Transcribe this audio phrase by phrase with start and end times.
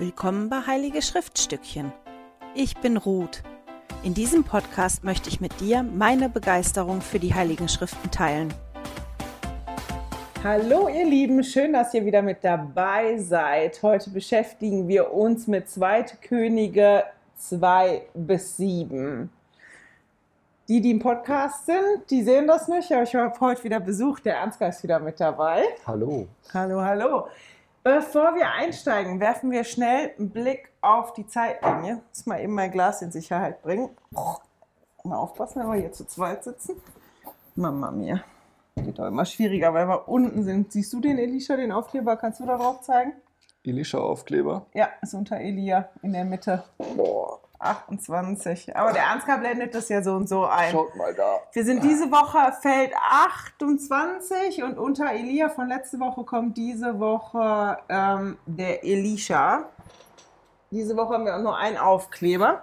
[0.00, 1.92] Willkommen bei Heilige Schriftstückchen.
[2.54, 3.42] Ich bin Ruth.
[4.04, 8.54] In diesem Podcast möchte ich mit dir meine Begeisterung für die Heiligen Schriften teilen.
[10.44, 13.82] Hallo ihr Lieben, schön, dass ihr wieder mit dabei seid.
[13.82, 16.04] Heute beschäftigen wir uns mit 2.
[16.22, 17.02] Könige
[17.36, 19.28] 2 bis 7.
[20.68, 24.20] Die, die im Podcast sind, die sehen das nicht, aber ich habe heute wieder Besuch.
[24.20, 25.64] Der Ansgar ist wieder mit dabei.
[25.84, 26.28] Hallo.
[26.54, 27.26] Hallo, hallo.
[27.82, 32.02] Bevor wir einsteigen, werfen wir schnell einen Blick auf die Zeitlinie.
[32.12, 33.90] Ich muss mal eben mein Glas in Sicherheit bringen.
[35.04, 36.80] Mal aufpassen, wenn wir hier zu zweit sitzen.
[37.54, 38.22] Mama mir.
[38.76, 40.72] Geht doch immer schwieriger, weil wir unten sind.
[40.72, 42.16] Siehst du den Elisha, den Aufkleber?
[42.16, 43.14] Kannst du da drauf zeigen?
[43.64, 44.66] Elisha-Aufkleber?
[44.74, 46.64] Ja, ist unter Elia in der Mitte.
[46.96, 47.40] Boah.
[47.58, 48.76] 28.
[48.76, 50.70] Aber der Ansgar blendet das ja so und so ein.
[50.70, 51.40] Schaut mal da.
[51.52, 57.78] Wir sind diese Woche Feld 28 und unter Elia von letzte Woche kommt diese Woche
[57.88, 59.64] ähm, der Elisha.
[60.70, 62.62] Diese Woche haben wir auch nur einen Aufkleber.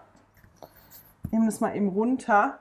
[1.32, 2.60] Nehmen das mal eben runter.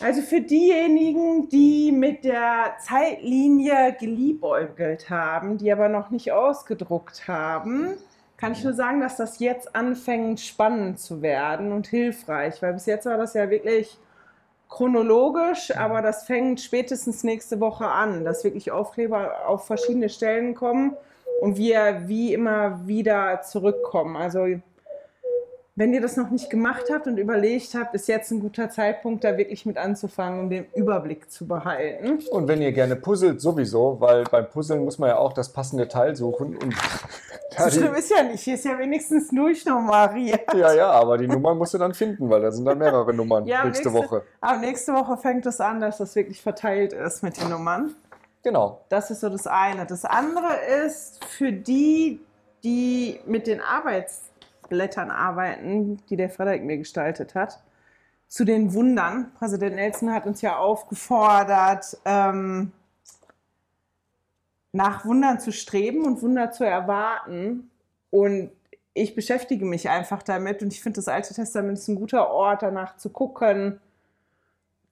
[0.00, 7.98] Also für diejenigen, die mit der Zeitlinie geliebäugelt haben, die aber noch nicht ausgedruckt haben,
[8.40, 12.86] kann ich nur sagen, dass das jetzt anfängt spannend zu werden und hilfreich, weil bis
[12.86, 13.98] jetzt war das ja wirklich
[14.70, 20.96] chronologisch, aber das fängt spätestens nächste Woche an, dass wirklich Aufkleber auf verschiedene Stellen kommen
[21.42, 24.16] und wir wie immer wieder zurückkommen.
[24.16, 24.46] Also
[25.80, 29.24] wenn ihr das noch nicht gemacht habt und überlegt habt, ist jetzt ein guter Zeitpunkt,
[29.24, 32.18] da wirklich mit anzufangen, um den Überblick zu behalten.
[32.30, 35.88] Und wenn ihr gerne puzzelt, sowieso, weil beim Puzzeln muss man ja auch das passende
[35.88, 36.58] Teil suchen.
[36.58, 36.74] Und
[37.58, 40.52] so schlimm ist ja nicht, hier ist ja wenigstens durchnummeriert.
[40.52, 43.46] Ja, ja, aber die Nummern musst du dann finden, weil da sind dann mehrere Nummern
[43.46, 44.22] Ja, nächste, Woche.
[44.42, 47.94] Aber nächste Woche fängt es an, dass das wirklich verteilt ist mit den Nummern.
[48.42, 48.82] Genau.
[48.90, 49.86] Das ist so das eine.
[49.86, 50.50] Das andere
[50.84, 52.20] ist für die,
[52.64, 53.62] die mit den
[54.70, 57.62] Arbeitsblättern arbeiten, die der Frederik mir gestaltet hat,
[58.28, 59.32] zu den Wundern.
[59.34, 62.72] Präsident Nelson hat uns ja aufgefordert, ähm,
[64.72, 67.70] nach Wundern zu streben und Wunder zu erwarten.
[68.10, 68.50] Und
[68.94, 72.62] ich beschäftige mich einfach damit und ich finde, das Alte Testament ist ein guter Ort,
[72.62, 73.80] danach zu gucken,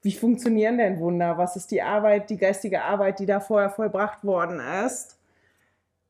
[0.02, 1.38] wie funktionieren denn Wunder?
[1.38, 5.17] Was ist die Arbeit, die geistige Arbeit, die da vorher vollbracht worden ist?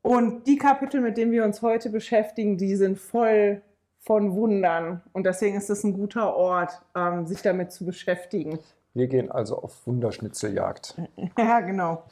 [0.03, 3.63] Und die Kapitel, mit denen wir uns heute beschäftigen, die sind voll
[4.01, 5.03] von Wundern.
[5.13, 8.59] Und deswegen ist es ein guter Ort, ähm, sich damit zu beschäftigen.
[8.95, 10.95] Wir gehen also auf Wunderschnitzeljagd.
[11.39, 12.05] Ja, genau.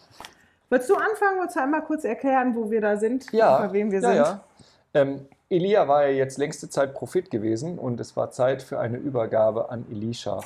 [0.69, 1.41] Willst du anfangen?
[1.41, 3.33] Willst du einmal kurz erklären, wo wir da sind?
[3.33, 4.17] Ja, bei wem wir ja, sind?
[4.17, 4.41] ja.
[4.95, 8.97] Ähm, Elia war ja jetzt längste Zeit Prophet gewesen und es war Zeit für eine
[8.97, 10.41] Übergabe an Elisha.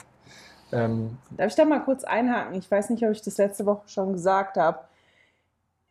[0.73, 2.55] Ähm, Darf ich da mal kurz einhaken?
[2.59, 4.81] Ich weiß nicht, ob ich das letzte Woche schon gesagt habe.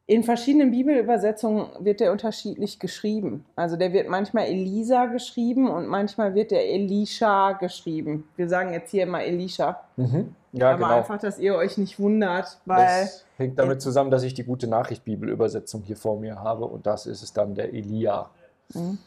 [0.10, 3.46] In verschiedenen Bibelübersetzungen wird der unterschiedlich geschrieben.
[3.56, 8.28] Also der wird manchmal Elisa geschrieben und manchmal wird der Elisha geschrieben.
[8.36, 9.80] Wir sagen jetzt hier immer Elisha.
[9.98, 10.34] mhm.
[10.52, 10.98] Ja, Aber genau.
[10.98, 14.66] einfach, dass ihr euch nicht wundert, weil Das hängt damit zusammen, dass ich die gute
[14.66, 18.32] Nachricht Bibelübersetzung hier vor mir habe und das ist es dann der Elia.
[18.74, 18.98] Mhm.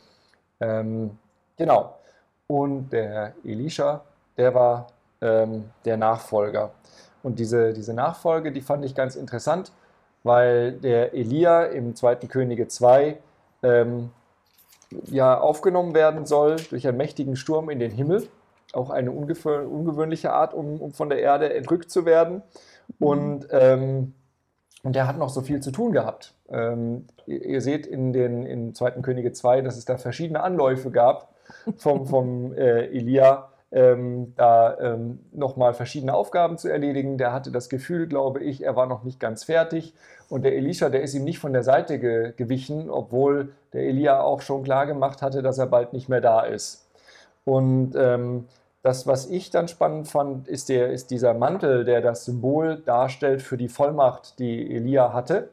[0.61, 1.11] Ähm,
[1.57, 1.97] genau.
[2.47, 4.05] Und der Elisha,
[4.37, 4.87] der war
[5.21, 6.71] ähm, der Nachfolger.
[7.25, 9.73] Und diese, diese Nachfolge, die fand ich ganz interessant,
[10.23, 12.17] weil der Elia im 2.
[12.29, 13.19] Könige 2
[13.63, 14.11] ähm,
[15.07, 18.29] ja, aufgenommen werden soll durch einen mächtigen Sturm in den Himmel.
[18.73, 22.43] Auch eine ungefähr, ungewöhnliche Art, um, um von der Erde entrückt zu werden.
[22.99, 24.15] Und, ähm,
[24.83, 26.35] und er hat noch so viel zu tun gehabt.
[26.49, 28.91] Ähm, ihr, ihr seht in den in 2.
[29.03, 31.35] Könige 2, dass es da verschiedene Anläufe gab
[31.77, 37.17] vom, vom äh, Elia, ähm, da ähm, nochmal verschiedene Aufgaben zu erledigen.
[37.17, 39.95] Der hatte das Gefühl, glaube ich, er war noch nicht ganz fertig.
[40.29, 44.21] Und der Elisha, der ist ihm nicht von der Seite ge gewichen, obwohl der Elia
[44.21, 46.87] auch schon klar gemacht hatte, dass er bald nicht mehr da ist.
[47.45, 48.47] Und ähm,
[48.83, 53.41] das, was ich dann spannend fand, ist, der, ist dieser Mantel, der das Symbol darstellt
[53.41, 55.49] für die Vollmacht, die Elia hatte.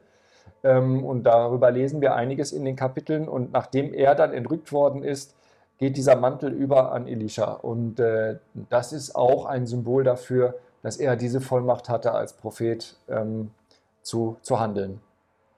[0.63, 3.29] Ähm, und darüber lesen wir einiges in den Kapiteln.
[3.29, 5.35] Und nachdem er dann entrückt worden ist,
[5.79, 7.52] geht dieser Mantel über an Elisha.
[7.53, 8.37] Und äh,
[8.70, 13.52] das ist auch ein Symbol dafür, dass er diese Vollmacht hatte, als Prophet ähm,
[14.02, 15.02] zu, zu handeln.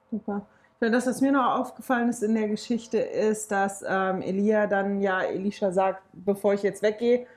[0.09, 0.45] Super.
[0.79, 4.99] Ja, das, was mir noch aufgefallen ist in der Geschichte, ist, dass ähm, Elia dann
[5.01, 7.27] ja Elisha sagt, bevor ich jetzt weggehe,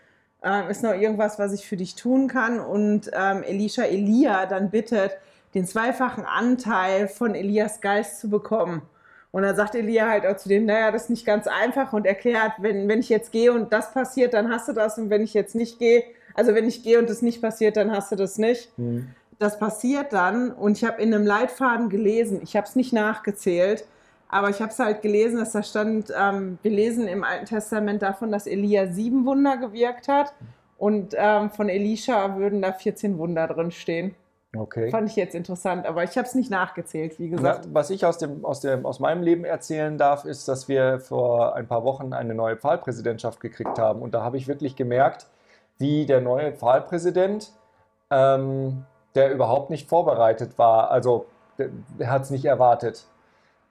[0.43, 2.61] ähm, ist noch irgendwas, was ich für dich tun kann.
[2.61, 5.19] Und ähm, Elisha Elia dann bittet,
[5.55, 8.83] den zweifachen Anteil von Elias Geist zu bekommen.
[9.35, 12.07] Und dann sagt Elia halt auch zu dem, naja, das ist nicht ganz einfach und
[12.07, 14.97] erklärt, wenn, wenn ich jetzt gehe und das passiert, dann hast du das.
[14.97, 16.05] Und wenn ich jetzt nicht gehe,
[16.35, 18.71] also wenn ich gehe und das nicht passiert, dann hast du das nicht.
[19.41, 23.85] Das passiert dann und ich habe in einem Leitfaden gelesen, ich habe es nicht nachgezählt,
[24.29, 28.03] Aber ich habe es halt gelesen, dass da stand, ähm, wir lesen im Alten Testament
[28.03, 30.33] davon, dass Elia sieben Wunder gewirkt hat.
[30.79, 34.15] Und ähm, von Elisha würden da 14 Wunder drin stehen.
[34.57, 34.91] Okay.
[34.91, 37.69] Fand ich jetzt interessant, aber ich habe es nicht nachgezählt, wie gesagt.
[37.73, 41.57] Was ich aus, dem, aus, dem, aus meinem Leben erzählen darf, ist, dass wir vor
[41.57, 44.01] ein paar Wochen eine neue Pfahlpräsidentschaft gekriegt haben.
[44.03, 45.27] Und da habe ich wirklich gemerkt,
[45.79, 47.53] wie der neue Pfahlpräsident,
[48.11, 48.85] ähm,
[49.15, 51.27] der überhaupt nicht vorbereitet war, also
[51.59, 51.69] der,
[51.99, 53.07] der hat es nicht erwartet.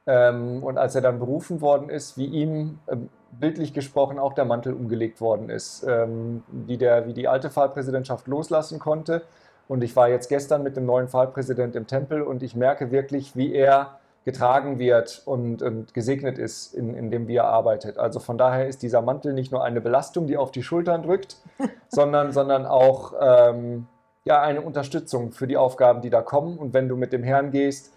[0.06, 2.98] Ähm, und als er dann berufen worden ist, wie ihm äh,
[3.32, 8.28] bildlich gesprochen auch der Mantel umgelegt worden ist, ähm, wie, der, wie die alte Pfahlpräsidentschaft
[8.28, 9.22] loslassen konnte
[9.68, 13.36] und ich war jetzt gestern mit dem neuen Pfarrpräsident im Tempel und ich merke wirklich,
[13.36, 17.98] wie er getragen wird und, und gesegnet ist, in, in dem wie er arbeitet.
[17.98, 21.38] Also von daher ist dieser Mantel nicht nur eine Belastung, die auf die Schultern drückt,
[21.90, 23.88] sondern, sondern auch ähm,
[24.24, 26.58] ja, eine Unterstützung für die Aufgaben, die da kommen.
[26.58, 27.94] Und wenn du mit dem Herrn gehst,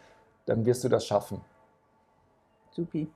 [0.47, 1.41] dann wirst du das schaffen.
[2.73, 3.09] Supi.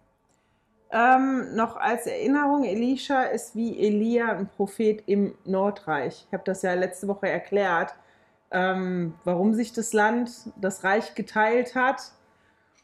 [0.93, 6.27] Ähm, noch als Erinnerung, Elisha ist wie Elia ein Prophet im Nordreich.
[6.27, 7.95] Ich habe das ja letzte Woche erklärt
[8.51, 10.31] ähm, warum sich das Land,
[10.61, 12.13] das Reich geteilt hat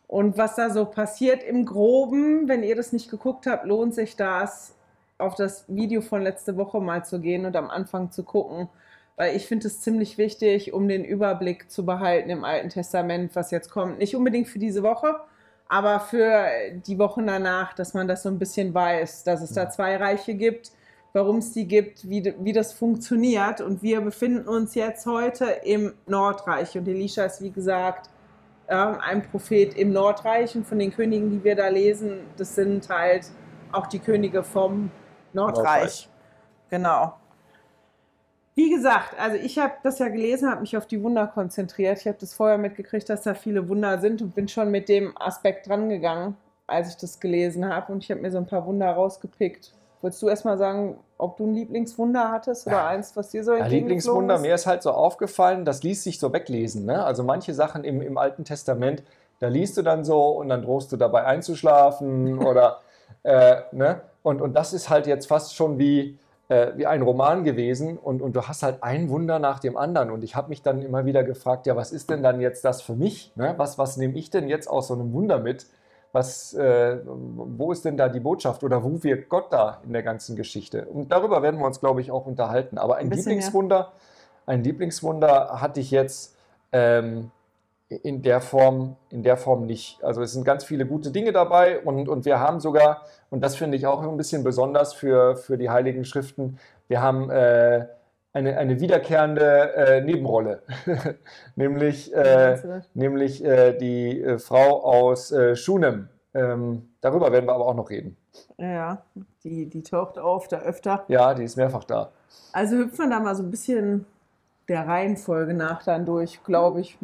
[0.07, 2.49] und was da so passiert im Groben.
[2.49, 4.75] Wenn ihr das nicht geguckt habt, lohnt sich das,
[5.19, 8.69] auf das Video von letzte Woche mal zu gehen und am Anfang zu gucken.
[9.17, 13.51] Weil ich finde es ziemlich wichtig, um den Überblick zu behalten im Alten Testament, was
[13.51, 13.99] jetzt kommt.
[13.99, 15.17] Nicht unbedingt für diese Woche,
[15.69, 16.47] aber für
[16.87, 20.35] die Wochen danach, dass man das so ein bisschen weiß, dass es da zwei Reiche
[20.35, 20.71] gibt
[21.17, 23.63] warum es die gibt, wie, wie das funktioniert.
[23.63, 26.77] Und wir befinden uns jetzt heute im Nordreich.
[26.77, 28.11] Und Elisha ist, wie gesagt,
[28.69, 30.55] ähm, ein Prophet im Nordreich.
[30.55, 33.31] Und von den Königen, die wir da lesen, das sind halt
[33.73, 34.91] auch die Könige vom
[35.33, 35.65] Nordreich.
[35.65, 36.09] Nordreich.
[36.69, 37.15] Genau.
[38.55, 41.99] Wie gesagt, also ich habe das ja gelesen, habe mich auf die Wunder konzentriert.
[41.99, 45.17] Ich habe das vorher mitgekriegt, dass da viele Wunder sind und bin schon mit dem
[45.17, 46.37] Aspekt drangegangen,
[46.67, 47.91] als ich das gelesen habe.
[47.91, 49.73] Und ich habe mir so ein paar Wunder rausgepickt,
[50.03, 53.67] Wolltest du erstmal sagen, ob du ein Lieblingswunder hattest oder eins, was dir so ja,
[53.67, 56.85] Lieblingswunder, mir ist halt so aufgefallen, das ließ sich so weglesen.
[56.85, 57.03] Ne?
[57.03, 59.03] Also manche Sachen im, im Alten Testament,
[59.39, 62.81] da liest du dann so und dann drohst du dabei einzuschlafen oder
[63.23, 64.03] äh, ne?
[64.23, 66.19] und, und das ist halt jetzt fast schon wie,
[66.49, 70.11] äh, wie ein Roman gewesen und, und du hast halt ein Wunder nach dem anderen
[70.11, 72.83] und ich habe mich dann immer wieder gefragt, ja, was ist denn dann jetzt das
[72.83, 73.33] für mich?
[73.35, 73.55] Ne?
[73.57, 75.67] Was, was nehme ich denn jetzt aus so einem Wunder mit?
[76.13, 80.03] Was, äh, wo ist denn da die Botschaft oder wo wirkt Gott da in der
[80.03, 80.87] ganzen Geschichte?
[80.87, 82.79] Und darüber werden wir uns, glaube ich, auch unterhalten.
[82.79, 83.93] Aber ein, ein Lieblingswunder, ja.
[84.47, 86.35] ein Lieblingswunder hatte ich jetzt
[86.73, 87.31] ähm,
[87.89, 90.03] in der Form, in der Form nicht.
[90.03, 93.55] Also es sind ganz viele gute Dinge dabei und, und wir haben sogar, und das
[93.57, 96.59] finde ich auch ein bisschen besonders für, für die Heiligen Schriften,
[96.89, 97.87] wir haben äh,
[98.37, 100.63] eine, eine wiederkehrende äh, Nebenrolle,
[101.57, 106.11] nämlich, äh, nämlich äh, die äh, Frau aus äh, Schunem.
[106.35, 108.19] Ähm, darüber werden wir aber auch noch reden.
[108.59, 109.03] Ja,
[109.43, 111.05] die, die taucht auf da öfter.
[111.09, 112.13] Ja, die ist mehrfach da.
[112.53, 114.05] Also hüpfen wir da mal so ein bisschen
[114.69, 116.99] der Reihenfolge nach dann durch, glaube ich.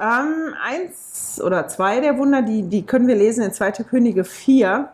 [0.00, 3.84] Ähm, eins oder zwei der Wunder, die, die können wir lesen in 2.
[3.84, 4.88] Könige 4.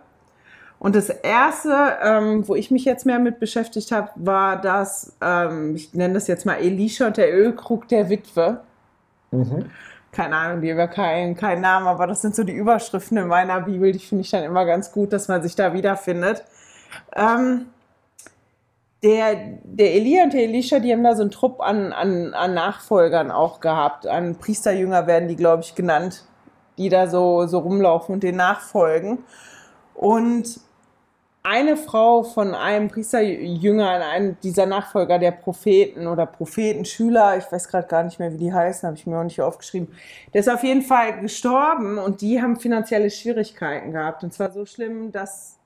[0.78, 5.75] Und das erste, ähm, wo ich mich jetzt mehr mit beschäftigt habe, war das, ähm,
[5.75, 8.61] ich nenne das jetzt mal Elisha und der Ölkrug der Witwe.
[9.31, 9.67] Mhm.
[10.12, 13.61] Keine Ahnung, die haben keinen kein Namen, aber das sind so die Überschriften in meiner
[13.61, 16.45] Bibel, die finde ich dann immer ganz gut, dass man sich da wiederfindet.
[17.14, 17.66] Ähm,
[19.02, 22.54] der, der Elia und der Elisha, die haben da so einen Trupp an, an, an
[22.54, 24.06] Nachfolgern auch gehabt.
[24.06, 26.25] An Priesterjünger werden die, glaube ich, genannt,
[26.78, 29.18] die da so, so rumlaufen und den nachfolgen.
[29.97, 30.61] Und
[31.43, 37.87] eine Frau von einem Priesterjünger, einem dieser Nachfolger der Propheten oder Prophetenschüler, ich weiß gerade
[37.87, 39.88] gar nicht mehr, wie die heißen, habe ich mir auch nicht aufgeschrieben,
[40.35, 44.25] der ist auf jeden Fall gestorben und die haben finanzielle Schwierigkeiten gehabt.
[44.25, 45.57] Und zwar so schlimm, dass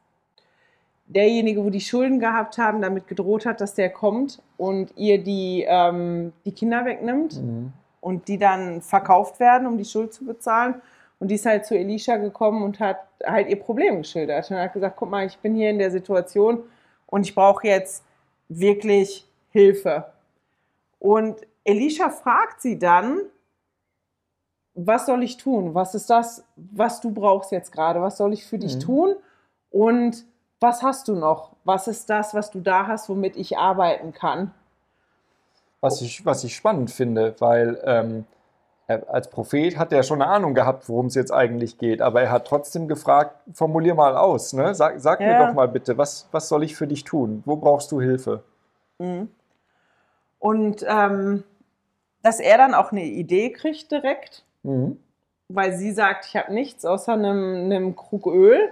[1.07, 5.65] derjenige, wo die Schulden gehabt haben, damit gedroht hat, dass der kommt und ihr die,
[5.67, 7.73] ähm, die Kinder wegnimmt mhm.
[8.03, 10.75] und die dann verkauft werden, um die Schuld zu bezahlen.
[11.21, 14.73] Und die ist halt zu Elisha gekommen und hat halt ihr Problem geschildert und hat
[14.73, 16.65] gesagt, guck mal, ich bin hier in der Situation
[17.07, 18.03] und ich brauche jetzt
[18.49, 20.07] wirklich Hilfe.
[20.99, 23.21] Und Elisha fragt sie dann,
[24.75, 25.75] was soll ich tun?
[25.75, 28.01] Was ist das, was du brauchst jetzt gerade?
[28.01, 28.81] Was soll ich für dich mhm.
[28.81, 29.17] tun?
[29.71, 30.25] Und
[30.59, 31.53] was hast du noch?
[31.65, 34.53] Was ist das, was du da hast, womit ich arbeiten kann?
[35.81, 38.27] Was ich, was ich spannend finde, weil ähm,
[39.09, 42.31] als Prophet hat er schon eine Ahnung gehabt, worum es jetzt eigentlich geht, aber er
[42.31, 44.75] hat trotzdem gefragt, formulier mal aus, ne?
[44.75, 45.27] sag, sag ja.
[45.27, 47.43] mir doch mal bitte, was, was soll ich für dich tun?
[47.47, 48.43] Wo brauchst du Hilfe?
[48.99, 49.29] Mhm.
[50.39, 51.45] Und ähm,
[52.23, 54.45] dass er dann auch eine Idee kriegt direkt.
[54.63, 54.99] Mhm.
[55.49, 58.69] weil sie sagt, ich habe nichts außer einem, einem Krug Öl.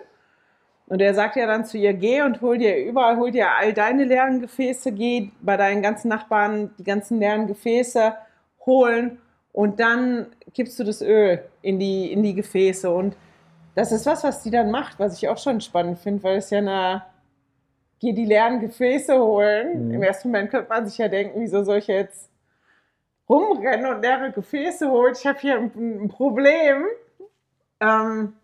[0.87, 3.73] Und er sagt ja dann zu ihr, geh und hol dir überall, hol dir all
[3.73, 8.15] deine leeren Gefäße, geh bei deinen ganzen Nachbarn die ganzen leeren Gefäße
[8.65, 9.19] holen
[9.59, 12.89] und dann kippst du das Öl in die, in die Gefäße.
[12.89, 13.17] Und
[13.75, 16.51] das ist was, was sie dann macht, was ich auch schon spannend finde, weil es
[16.51, 17.03] ja eine,
[17.99, 19.89] geh die leeren Gefäße holen.
[19.89, 19.95] Mhm.
[19.95, 22.31] Im ersten Moment könnte man sich ja denken, wieso soll ich jetzt
[23.29, 25.15] rumrennen und leere Gefäße holen?
[25.19, 25.73] Ich habe hier ein,
[26.05, 26.85] ein Problem.
[27.81, 28.35] Ähm,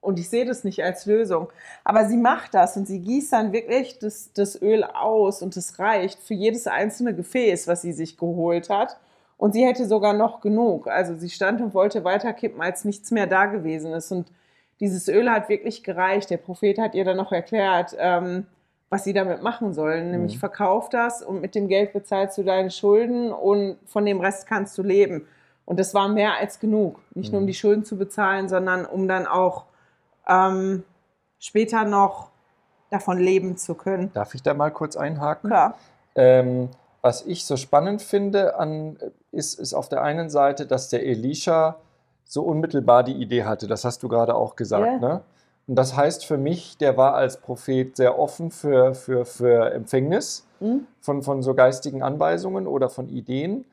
[0.00, 1.52] und ich sehe das nicht als Lösung.
[1.84, 5.78] Aber sie macht das und sie gießt dann wirklich das, das Öl aus und es
[5.78, 8.96] reicht für jedes einzelne Gefäß, was sie sich geholt hat.
[9.36, 10.86] Und sie hätte sogar noch genug.
[10.86, 14.12] Also sie stand und wollte weiterkippen, als nichts mehr da gewesen ist.
[14.12, 14.30] Und
[14.80, 16.30] dieses Öl hat wirklich gereicht.
[16.30, 18.46] Der Prophet hat ihr dann noch erklärt, ähm,
[18.90, 20.10] was sie damit machen sollen.
[20.10, 20.40] Nämlich mhm.
[20.40, 24.78] verkauf das und mit dem Geld bezahlst du deine Schulden und von dem Rest kannst
[24.78, 25.26] du leben.
[25.64, 27.00] Und das war mehr als genug.
[27.14, 27.48] Nicht nur um mhm.
[27.48, 29.64] die Schulden zu bezahlen, sondern um dann auch
[30.28, 30.84] ähm,
[31.38, 32.30] später noch
[32.90, 34.12] davon leben zu können.
[34.12, 35.50] Darf ich da mal kurz einhaken?
[35.50, 35.78] Klar.
[36.14, 36.68] Ähm,
[37.04, 38.96] was ich so spannend finde, an,
[39.30, 41.76] ist, ist auf der einen Seite, dass der Elisha
[42.24, 43.66] so unmittelbar die Idee hatte.
[43.66, 44.84] Das hast du gerade auch gesagt.
[44.84, 44.98] Yeah.
[44.98, 45.20] Ne?
[45.66, 50.46] Und das heißt für mich, der war als Prophet sehr offen für, für, für Empfängnis
[50.60, 50.86] mhm.
[51.00, 53.66] von, von so geistigen Anweisungen oder von Ideen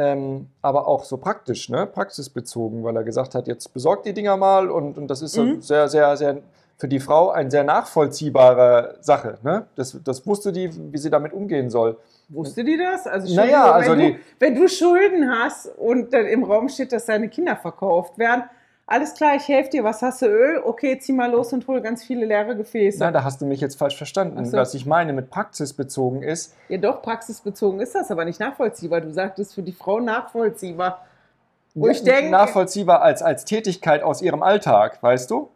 [0.00, 1.86] ähm, aber auch so praktisch, ne?
[1.86, 5.60] praxisbezogen, weil er gesagt hat, jetzt besorgt die Dinger mal und, und das ist mhm.
[5.60, 6.38] sehr, sehr, sehr
[6.78, 9.38] für die Frau eine sehr nachvollziehbare Sache.
[9.42, 9.66] Ne?
[9.74, 11.98] Das, das wusste die, wie sie damit umgehen soll.
[12.30, 13.06] Wusste die das?
[13.06, 16.92] Also, naja, also wenn, die, du, wenn du Schulden hast und dann im Raum steht,
[16.92, 18.44] dass deine Kinder verkauft werden,
[18.86, 20.60] alles klar, ich helfe dir, was hast du Öl?
[20.64, 22.98] Okay, zieh mal los und hol ganz viele leere Gefäße.
[22.98, 24.44] Nein, da hast du mich jetzt falsch verstanden.
[24.44, 24.56] So.
[24.56, 26.56] Was ich meine mit praxisbezogen ist.
[26.68, 29.00] Ja, doch, praxisbezogen ist das, aber nicht nachvollziehbar.
[29.00, 31.06] Du sagtest für die Frau nachvollziehbar.
[31.74, 35.50] Wo ja, ich denke, nachvollziehbar als, als Tätigkeit aus ihrem Alltag, weißt du?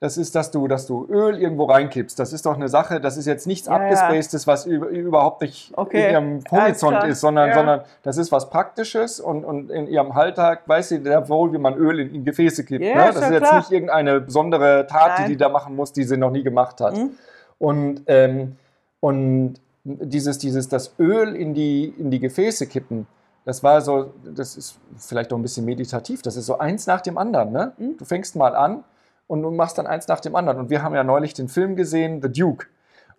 [0.00, 2.18] Das ist, dass du, dass du Öl irgendwo reinkippst.
[2.18, 6.06] Das ist doch eine Sache, das ist jetzt nichts ja, abgespacedes, was überhaupt nicht okay.
[6.06, 7.54] in ihrem Horizont ist, sondern, ja.
[7.54, 11.58] sondern das ist was Praktisches und, und in ihrem Alltag weiß sie sehr wohl, wie
[11.58, 12.82] man Öl in, in Gefäße kippt.
[12.82, 13.12] Ja, ne?
[13.12, 13.58] Das ist jetzt klar.
[13.58, 15.26] nicht irgendeine besondere Tat, Nein.
[15.26, 16.96] die die da machen muss, die sie noch nie gemacht hat.
[16.96, 17.10] Mhm.
[17.58, 18.56] Und, ähm,
[19.00, 23.06] und dieses, dieses, das Öl in die, in die Gefäße kippen,
[23.44, 27.02] das war so, das ist vielleicht auch ein bisschen meditativ, das ist so eins nach
[27.02, 27.52] dem anderen.
[27.52, 27.72] Ne?
[27.76, 27.98] Mhm.
[27.98, 28.82] Du fängst mal an
[29.30, 30.58] und du machst dann eins nach dem anderen.
[30.58, 32.66] Und wir haben ja neulich den Film gesehen, The Duke.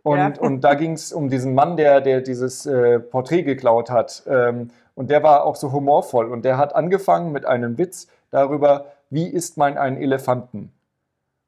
[0.04, 0.34] Und, ja.
[0.42, 4.24] und da ging es um diesen Mann, der, der dieses äh, Porträt geklaut hat.
[4.28, 6.30] Ähm, und der war auch so humorvoll.
[6.30, 10.74] Und der hat angefangen mit einem Witz darüber, wie isst man einen Elefanten?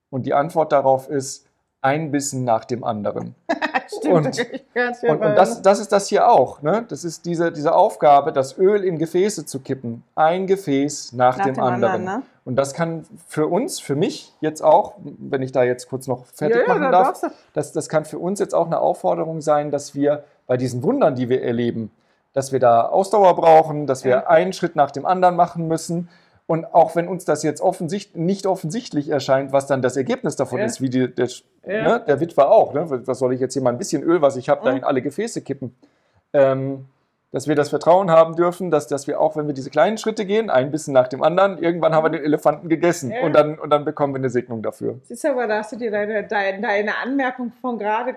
[0.09, 1.45] Und die Antwort darauf ist,
[1.81, 3.35] ein Bissen nach dem anderen.
[3.97, 6.61] Stimmt, und, und, und das, das, ist das hier auch.
[6.61, 6.85] Ne?
[6.87, 10.03] Das ist diese, diese Aufgabe, das Öl in Gefäße zu kippen.
[10.15, 11.93] Ein Gefäß nach, nach dem, dem, anderen.
[11.93, 12.23] anderen ne?
[12.45, 16.25] Und das kann für uns, für mich jetzt auch, wenn ich da jetzt kurz noch
[16.25, 17.21] fertig ja, machen ja, darf,
[17.53, 21.15] das, das kann für uns jetzt auch eine Aufforderung sein, dass wir bei diesen Wundern,
[21.15, 21.89] die wir erleben,
[22.33, 24.27] dass wir da Ausdauer brauchen, dass wir ja.
[24.27, 26.09] einen Schritt nach dem anderen machen müssen
[26.45, 30.59] und auch wenn uns das jetzt offensicht, nicht offensichtlich erscheint, was dann das Ergebnis davon
[30.59, 30.65] ja.
[30.65, 31.29] ist, wie die, der,
[31.65, 31.83] ja.
[31.83, 32.85] ne, der Witwer auch, ne?
[33.07, 34.65] was soll ich jetzt hier mal ein bisschen Öl, was ich habe, mhm.
[34.65, 35.75] da in alle Gefäße kippen,
[36.33, 36.85] ähm,
[37.31, 40.25] dass wir das Vertrauen haben dürfen, dass, dass wir auch, wenn wir diese kleinen Schritte
[40.25, 43.21] gehen, ein bisschen nach dem anderen, irgendwann haben wir den Elefanten gegessen ja.
[43.21, 44.99] und, dann, und dann bekommen wir eine Segnung dafür.
[45.03, 48.13] Siehst du, aber da hast du dir deine, deine, deine Anmerkung von gerade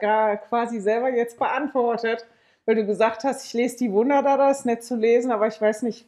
[0.48, 2.26] quasi selber jetzt beantwortet,
[2.66, 5.46] weil du gesagt hast, ich lese die Wunder da, das ist nett zu lesen, aber
[5.46, 6.06] ich weiß nicht,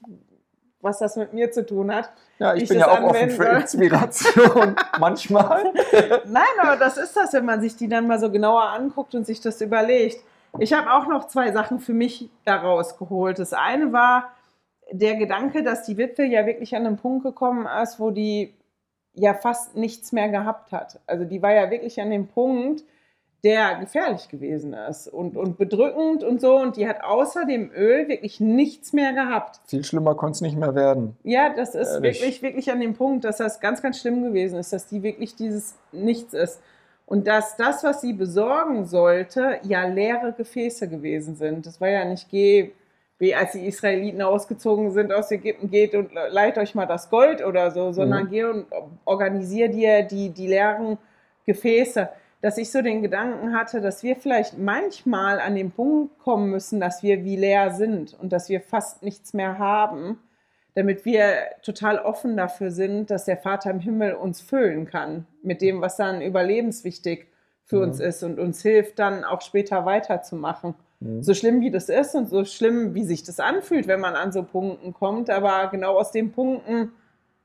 [0.81, 2.11] was das mit mir zu tun hat.
[2.39, 3.17] Ja, ich, ich bin ja auch anwende.
[3.17, 5.73] offen für Inspiration manchmal.
[6.27, 9.27] Nein, aber das ist das, wenn man sich die dann mal so genauer anguckt und
[9.27, 10.19] sich das überlegt.
[10.59, 13.39] Ich habe auch noch zwei Sachen für mich daraus geholt.
[13.39, 14.31] Das eine war
[14.91, 18.55] der Gedanke, dass die Witwe ja wirklich an einen Punkt gekommen ist, wo die
[19.13, 21.01] ja fast nichts mehr gehabt hat.
[21.07, 22.85] Also die war ja wirklich an dem Punkt,
[23.45, 26.57] der gefährlich gewesen ist und, und bedrückend und so.
[26.57, 29.61] Und die hat außer dem Öl wirklich nichts mehr gehabt.
[29.67, 31.17] Viel schlimmer konnte es nicht mehr werden.
[31.23, 32.21] Ja, das ist Ehrlich.
[32.21, 35.37] wirklich, wirklich an dem Punkt, dass das ganz, ganz schlimm gewesen ist, dass die wirklich
[35.37, 36.61] dieses Nichts ist.
[37.07, 41.65] Und dass das, was sie besorgen sollte, ja leere Gefäße gewesen sind.
[41.65, 42.73] Das war ja nicht, geh,
[43.19, 47.45] wie als die Israeliten ausgezogen sind aus Ägypten, geht und leiht euch mal das Gold
[47.45, 48.31] oder so, sondern mhm.
[48.31, 48.67] geh und
[49.05, 50.99] organisier dir die, die leeren
[51.47, 52.09] Gefäße
[52.41, 56.81] dass ich so den Gedanken hatte, dass wir vielleicht manchmal an den Punkt kommen müssen,
[56.81, 60.19] dass wir wie leer sind und dass wir fast nichts mehr haben,
[60.75, 65.61] damit wir total offen dafür sind, dass der Vater im Himmel uns füllen kann mit
[65.61, 67.27] dem, was dann überlebenswichtig
[67.65, 67.83] für mhm.
[67.83, 70.75] uns ist und uns hilft, dann auch später weiterzumachen.
[71.01, 71.23] Mhm.
[71.23, 74.31] So schlimm wie das ist und so schlimm, wie sich das anfühlt, wenn man an
[74.31, 76.93] so Punkten kommt, aber genau aus den Punkten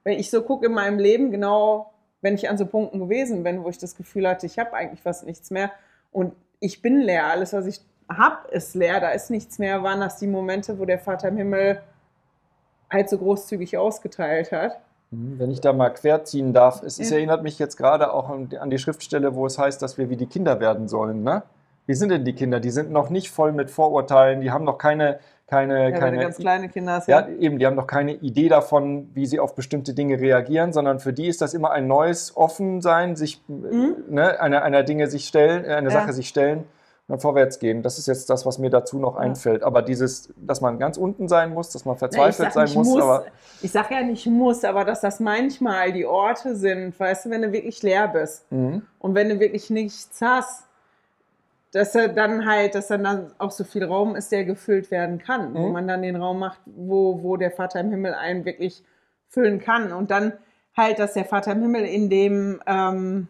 [0.04, 1.93] wenn ich so gucke in meinem Leben, genau
[2.24, 5.02] wenn ich an so Punkten gewesen bin, wo ich das Gefühl hatte, ich habe eigentlich
[5.02, 5.72] fast nichts mehr
[6.12, 10.00] und ich bin leer, alles, was ich habe, ist leer, da ist nichts mehr, waren
[10.00, 11.82] das die Momente, wo der Vater im Himmel
[12.90, 14.80] halt so großzügig ausgeteilt hat.
[15.12, 18.70] Mhm, wenn ich da mal querziehen darf, es, es erinnert mich jetzt gerade auch an
[18.70, 21.24] die Schriftstelle, wo es heißt, dass wir wie die Kinder werden sollen.
[21.24, 21.44] Ne?
[21.86, 22.62] Wie sind denn die Kinder?
[22.62, 26.38] Die sind noch nicht voll mit Vorurteilen, die haben noch keine, keine, Ja, keine ganz
[26.38, 29.94] kleine Kinder hast, ja, eben, die haben noch keine Idee davon, wie sie auf bestimmte
[29.94, 34.84] Dinge reagieren, sondern für die ist das immer ein neues Offensein, sich ne, einer, einer
[34.84, 36.00] Dinge sich stellen, äh, einer Ja.
[36.00, 36.66] Sache sich stellen und
[37.10, 37.84] dann vorwärts gehen.
[37.84, 39.64] Das ist jetzt das, was mir dazu noch einfällt.
[39.64, 43.02] Aber dieses, dass man ganz unten sein muss, dass man Ja, verzweifelt sein nicht muss,
[43.02, 43.26] aber
[43.62, 47.42] ich sage ja nicht muss, aber dass das manchmal die Orte sind, weißt du, wenn
[47.42, 48.84] du wirklich leer bist mhm.
[49.00, 50.64] und wenn du wirklich nichts hast,
[51.74, 55.18] dass er dann halt, dass dann, dann auch so viel Raum ist, der gefüllt werden
[55.18, 55.74] kann, wo Mhm.
[55.74, 58.84] man dann den Raum macht, wo, wo der Vater im Himmel einen wirklich
[59.28, 59.92] füllen kann.
[59.92, 60.34] Und dann
[60.78, 63.28] halt, dass der Vater im Himmel in dem, ähm,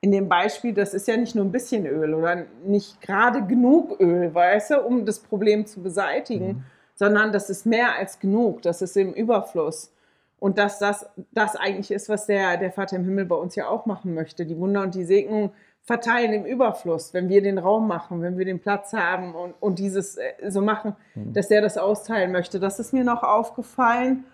[0.00, 4.00] in dem Beispiel, das ist ja nicht nur ein bisschen Öl oder nicht gerade genug
[4.00, 6.64] Öl, weißt du, um das Problem zu beseitigen, Mhm.
[6.94, 9.92] sondern das ist mehr als genug, das ist im Überfluss.
[10.40, 13.68] Und dass das, das eigentlich ist, was der, der Vater im Himmel bei uns ja
[13.68, 14.44] auch machen möchte.
[14.44, 15.52] Die Wunder und die Segnung
[15.84, 19.78] verteilen im Überfluss, wenn wir den Raum machen, wenn wir den Platz haben und, und
[19.78, 22.60] dieses äh, so machen, dass er das austeilen möchte.
[22.60, 24.24] Das ist mir noch aufgefallen.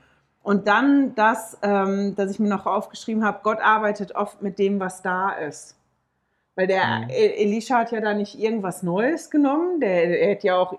[0.43, 4.79] Und dann das, ähm, dass ich mir noch aufgeschrieben habe, Gott arbeitet oft mit dem,
[4.81, 5.75] was da ist.
[6.55, 7.11] Weil der Mhm.
[7.11, 10.75] E- Elisha hat ja da nicht irgendwas Neues genommen, der, der hätte ja auch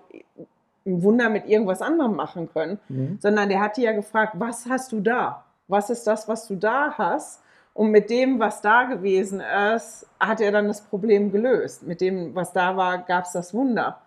[0.86, 3.18] ein Wunder mit irgendwas anderem machen können, Mhm.
[3.20, 5.44] sondern der hat ja gefragt, was hast du da?
[5.68, 7.42] Was ist das, was du da hast?
[7.74, 9.40] Und mit dem, was da gewesen
[9.74, 11.82] ist, hat er dann das Problem gelöst.
[11.84, 14.00] Mit dem, was da war, gab es das Wunder.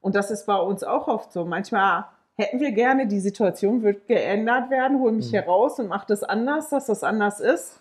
[0.00, 1.44] Und das ist bei uns auch oft so.
[1.44, 2.04] Manchmal
[2.36, 6.22] hätten wir gerne, die Situation wird geändert werden, hol mich hier raus und mach das
[6.22, 7.80] anders, dass das anders ist.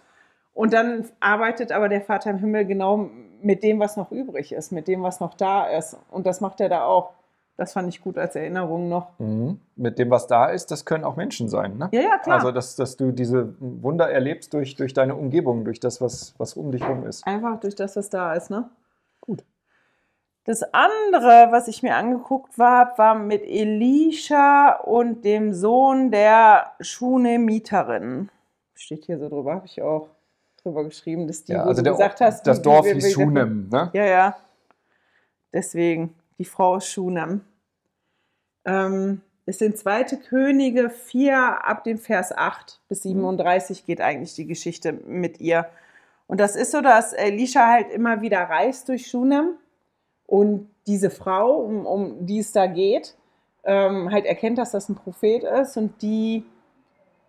[0.53, 3.09] Und dann arbeitet aber der Vater im Himmel genau
[3.41, 5.97] mit dem, was noch übrig ist, mit dem, was noch da ist.
[6.09, 7.13] Und das macht er da auch.
[7.57, 9.17] Das fand ich gut als Erinnerung noch.
[9.17, 9.59] Mhm.
[9.75, 11.77] Mit dem, was da ist, das können auch Menschen sein.
[11.77, 11.89] Ne?
[11.91, 12.37] Ja, ja, klar.
[12.37, 16.53] Also, dass, dass du diese Wunder erlebst durch, durch deine Umgebung, durch das, was, was
[16.53, 17.25] um dich herum ist.
[17.25, 18.69] Einfach durch das, was da ist, ne?
[19.21, 19.43] Gut.
[20.43, 28.29] Das andere, was ich mir angeguckt habe, war mit Elisha und dem Sohn der Schunemiterin.
[28.75, 30.09] Steht hier so drüber, habe ich auch
[30.61, 33.67] drüber geschrieben, dass die, Ja, wo also du der, gesagt hast, das Dorf hieß Schunem.
[33.69, 33.89] Ne?
[33.93, 34.37] Ja, ja.
[35.51, 37.41] Deswegen, die Frau Schunem.
[38.65, 44.45] Ähm, es sind zweite Könige 4 ab dem Vers 8 bis 37 geht eigentlich die
[44.45, 45.69] Geschichte mit ihr.
[46.27, 49.55] Und das ist so, dass Elisha halt immer wieder reist durch Schunem
[50.25, 53.15] und diese Frau, um, um die es da geht,
[53.63, 56.43] ähm, halt erkennt, dass das ein Prophet ist und die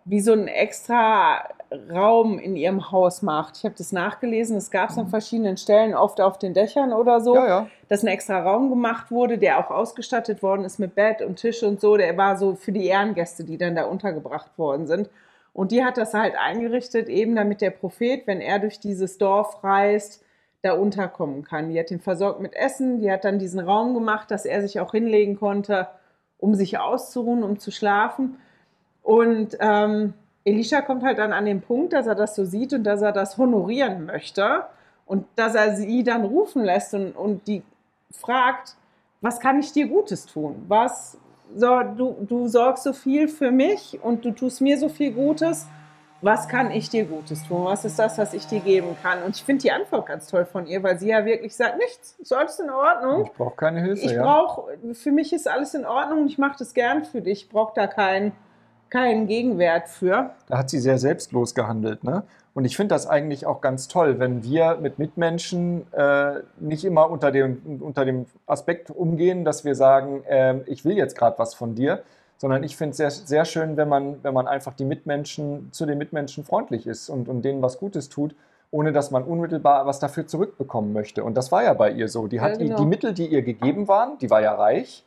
[0.03, 1.47] wie so einen extra
[1.91, 3.57] Raum in ihrem Haus macht.
[3.57, 7.21] Ich habe das nachgelesen, es gab es an verschiedenen Stellen, oft auf den Dächern oder
[7.21, 7.67] so, Ja, ja.
[7.87, 11.61] dass ein extra Raum gemacht wurde, der auch ausgestattet worden ist mit Bett und Tisch
[11.61, 11.95] und so.
[11.95, 15.09] Der war so für die Ehrengäste, die dann da untergebracht worden sind.
[15.53, 19.63] Und die hat das halt eingerichtet, eben damit der Prophet, wenn er durch dieses Dorf
[19.63, 20.23] reist,
[20.61, 21.69] da unterkommen kann.
[21.69, 24.79] Die hat ihn versorgt mit Essen, die hat dann diesen Raum gemacht, dass er sich
[24.79, 25.87] auch hinlegen konnte,
[26.37, 28.37] um sich auszuruhen, um zu schlafen.
[29.03, 30.13] Und ähm,
[30.45, 33.11] Elisha kommt halt dann an den Punkt, dass er das so sieht und dass er
[33.11, 34.65] das honorieren möchte
[35.05, 37.63] und dass er sie dann rufen lässt und, und die
[38.11, 38.75] fragt,
[39.21, 40.65] was kann ich dir Gutes tun?
[40.67, 41.17] Was,
[41.55, 45.67] so, du, du sorgst so viel für mich und du tust mir so viel Gutes.
[46.21, 47.63] Was kann ich dir Gutes tun?
[47.63, 49.23] Was ist das, was ich dir geben kann?
[49.23, 52.17] Und ich finde die Antwort ganz toll von ihr, weil sie ja wirklich sagt, nichts,
[52.19, 53.23] ist alles in Ordnung.
[53.25, 54.05] Ich brauche keine Hilfe.
[54.05, 54.21] Ich ja.
[54.21, 57.43] brauche, für mich ist alles in Ordnung und ich mache das gern für dich.
[57.43, 58.33] Ich brauche da keinen
[58.89, 60.31] keinen Gegenwert für.
[60.47, 62.03] Da hat sie sehr selbstlos gehandelt.
[62.03, 62.23] Ne?
[62.53, 67.09] Und ich finde das eigentlich auch ganz toll, wenn wir mit Mitmenschen äh, nicht immer
[67.09, 71.53] unter dem, unter dem Aspekt umgehen, dass wir sagen, äh, ich will jetzt gerade was
[71.53, 72.03] von dir,
[72.37, 75.85] sondern ich finde es sehr, sehr schön, wenn man, wenn man einfach die Mitmenschen, zu
[75.85, 78.35] den Mitmenschen freundlich ist und, und denen was Gutes tut,
[78.71, 81.23] ohne dass man unmittelbar was dafür zurückbekommen möchte.
[81.23, 82.27] Und das war ja bei ihr so.
[82.27, 82.79] Die hat Ja, die, genau.
[82.79, 85.03] die Mittel, die ihr gegeben waren, die war ja reich,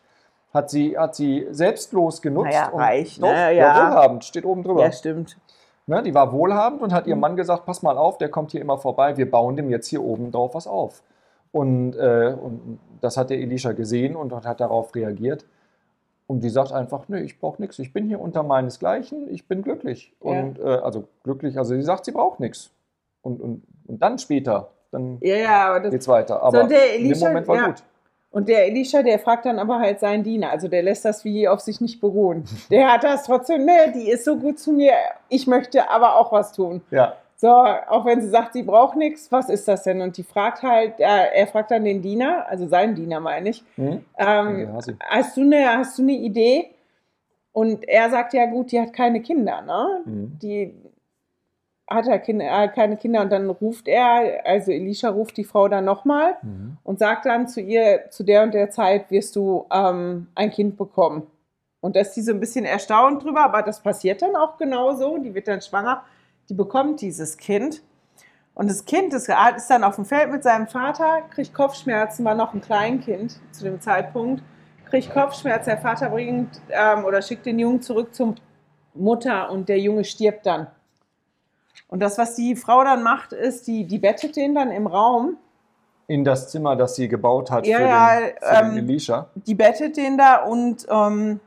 [0.52, 2.46] hat sie, hat sie selbstlos genutzt.
[2.52, 3.74] Naja, und- reich, Doch, ne, ja, ja.
[3.74, 4.82] wohlhabend, steht oben drüber.
[4.82, 5.38] Ja, stimmt.
[5.86, 7.10] Ne, die war wohlhabend und hat Mhm.
[7.10, 9.88] ihrem Mann gesagt, pass mal auf, der kommt hier immer vorbei, wir bauen dem jetzt
[9.88, 11.02] hier oben drauf was auf.
[11.50, 15.44] Und, äh, und das hat der Elisha gesehen und hat darauf reagiert.
[16.26, 19.62] Und die sagt einfach, nee, ich brauche nichts, ich bin hier unter meinesgleichen, ich bin
[19.62, 20.14] glücklich.
[20.22, 20.30] Ja.
[20.30, 22.70] Und äh, also glücklich, also sie sagt, sie braucht nichts.
[23.20, 26.36] Und, und, und dann später, dann Ja, ja, geht's weiter.
[26.36, 27.66] So, Aber und der in dem Elisha, Moment war ja.
[27.66, 27.82] gut.
[28.32, 31.46] Und der Elisha, der fragt dann aber halt seinen Diener, also der lässt das wie
[31.46, 32.44] auf sich nicht beruhen.
[32.70, 34.94] Der hat das trotzdem, ne, die ist so gut zu mir,
[35.28, 36.80] ich möchte aber auch was tun.
[36.90, 37.14] Ja.
[37.36, 40.00] So, auch wenn sie sagt, sie braucht nichts, was ist das denn?
[40.00, 43.64] Und die fragt halt, äh, er fragt dann den Diener, also seinen Diener meine ich,
[43.74, 44.04] Hm?
[44.16, 44.78] ähm, Ja,
[45.10, 46.70] hast, du eine, hast du eine Idee?
[47.52, 50.00] Und er sagt, ja gut, die hat keine Kinder, ne?
[50.06, 50.38] Mhm.
[50.40, 50.74] Die
[51.90, 55.68] hat ja Kinder, äh, keine Kinder und dann ruft er, also Elisha ruft die Frau
[55.68, 56.78] dann nochmal Mhm.
[56.84, 60.76] und sagt dann zu ihr, zu der und der Zeit wirst du ähm, ein Kind
[60.76, 61.26] bekommen.
[61.80, 65.18] Und da ist sie so ein bisschen erstaunt drüber, aber das passiert dann auch genauso.
[65.18, 66.02] Die wird dann schwanger,
[66.48, 67.82] die bekommt dieses Kind.
[68.54, 72.34] Und das Kind ist, ist dann auf dem Feld mit seinem Vater, kriegt Kopfschmerzen, war
[72.36, 74.42] noch ein Kleinkind zu dem Zeitpunkt,
[74.88, 75.70] kriegt Kopfschmerzen.
[75.70, 78.36] Der Vater bringt ähm, oder schickt den Jungen zurück zum
[78.94, 80.68] Mutter und der Junge stirbt dann.
[81.92, 85.36] Und das, was die Frau dann macht, ist, die, die bettet den dann im Raum
[86.06, 89.26] In das Zimmer, das sie gebaut hat Ja, für, ja, den, für ähm, den Elisha.
[89.34, 91.38] die bettet den da und ähm,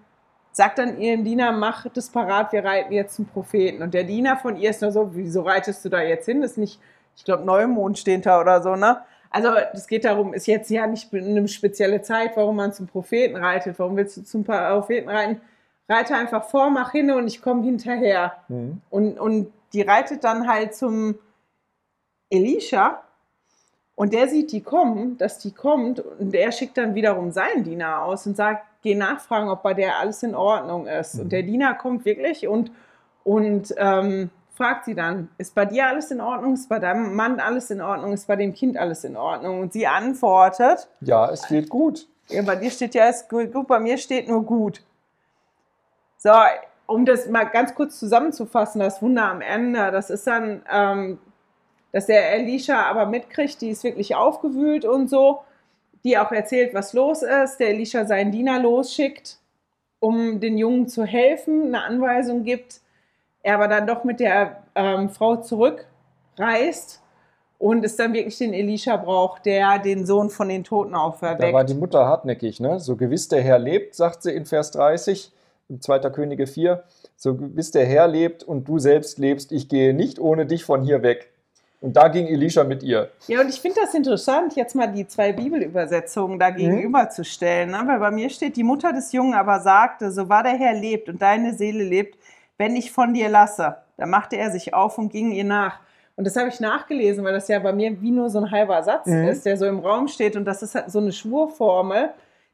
[0.51, 3.81] sagt dann ihrem Diener, mach das parat, wir reiten jetzt zum Propheten.
[3.81, 6.41] Und der Diener von ihr ist nur so, wieso reitest du da jetzt hin?
[6.41, 6.79] Das ist nicht,
[7.15, 8.99] ich glaube, Neumond steht da oder so, ne?
[9.31, 13.35] Also es geht darum, ist jetzt ja nicht eine spezielle Zeit, warum man zum Propheten
[13.35, 13.79] reitet.
[13.79, 15.41] Warum willst du zum Propheten reiten?
[15.89, 18.33] Reite einfach vor, mach hin und ich komme hinterher.
[18.47, 18.81] Mhm.
[18.91, 21.17] Und, und die reitet dann halt zum
[22.29, 23.01] Elisha
[23.95, 28.03] und der sieht die kommen, dass die kommt und der schickt dann wiederum seinen Diener
[28.03, 31.15] aus und sagt, geh nachfragen, ob bei der alles in Ordnung ist.
[31.15, 31.21] Mhm.
[31.21, 32.71] Und der Diener kommt wirklich und,
[33.23, 37.39] und ähm, fragt sie dann, ist bei dir alles in Ordnung, ist bei deinem Mann
[37.39, 39.59] alles in Ordnung, ist bei dem Kind alles in Ordnung?
[39.61, 42.07] Und sie antwortet, Ja, es geht gut.
[42.29, 44.81] ja, bei dir steht ja, ist gut, gut, bei mir steht nur gut.
[46.17, 46.31] So,
[46.87, 51.19] um das mal ganz kurz zusammenzufassen, das Wunder am Ende, das ist dann, ähm,
[51.91, 55.39] dass der Elisha aber mitkriegt, die ist wirklich aufgewühlt und so,
[56.03, 59.39] die auch erzählt, was los ist, der Elisha seinen Diener losschickt,
[59.99, 62.81] um den Jungen zu helfen, eine Anweisung gibt,
[63.41, 67.01] er aber dann doch mit der ähm, Frau zurückreist
[67.57, 71.05] und es dann wirklich den Elisha braucht, der den Sohn von den Toten Da war
[71.05, 71.69] auferweckt.
[71.69, 72.79] die Mutter hartnäckig, ne?
[72.79, 75.34] So gewiss der Herr lebt, sagt sie in Vers 30, im
[75.79, 75.99] 2.
[76.11, 76.83] Könige 4,
[77.15, 80.83] so gewiss der Herr lebt und du selbst lebst, ich gehe nicht ohne dich von
[80.83, 81.31] hier weg.
[81.81, 83.09] Und da ging Elisha mit ihr.
[83.27, 87.71] Ja, und ich finde das interessant, jetzt mal die zwei Bibelübersetzungen da gegenüberzustellen.
[87.71, 87.83] Ne?
[87.85, 91.09] Weil bei mir steht, die Mutter des Jungen aber sagte, so wahr der Herr lebt
[91.09, 92.17] und deine Seele lebt,
[92.57, 93.75] wenn ich von dir lasse.
[93.97, 95.79] Da machte er sich auf und ging ihr nach.
[96.15, 98.81] Und das habe ich nachgelesen, weil das ja bei mir wie nur so ein halber
[98.81, 99.27] Satz Mhm.
[99.27, 100.35] ist, der so im Raum steht.
[100.35, 102.09] Und das ist halt so eine Schwurformel,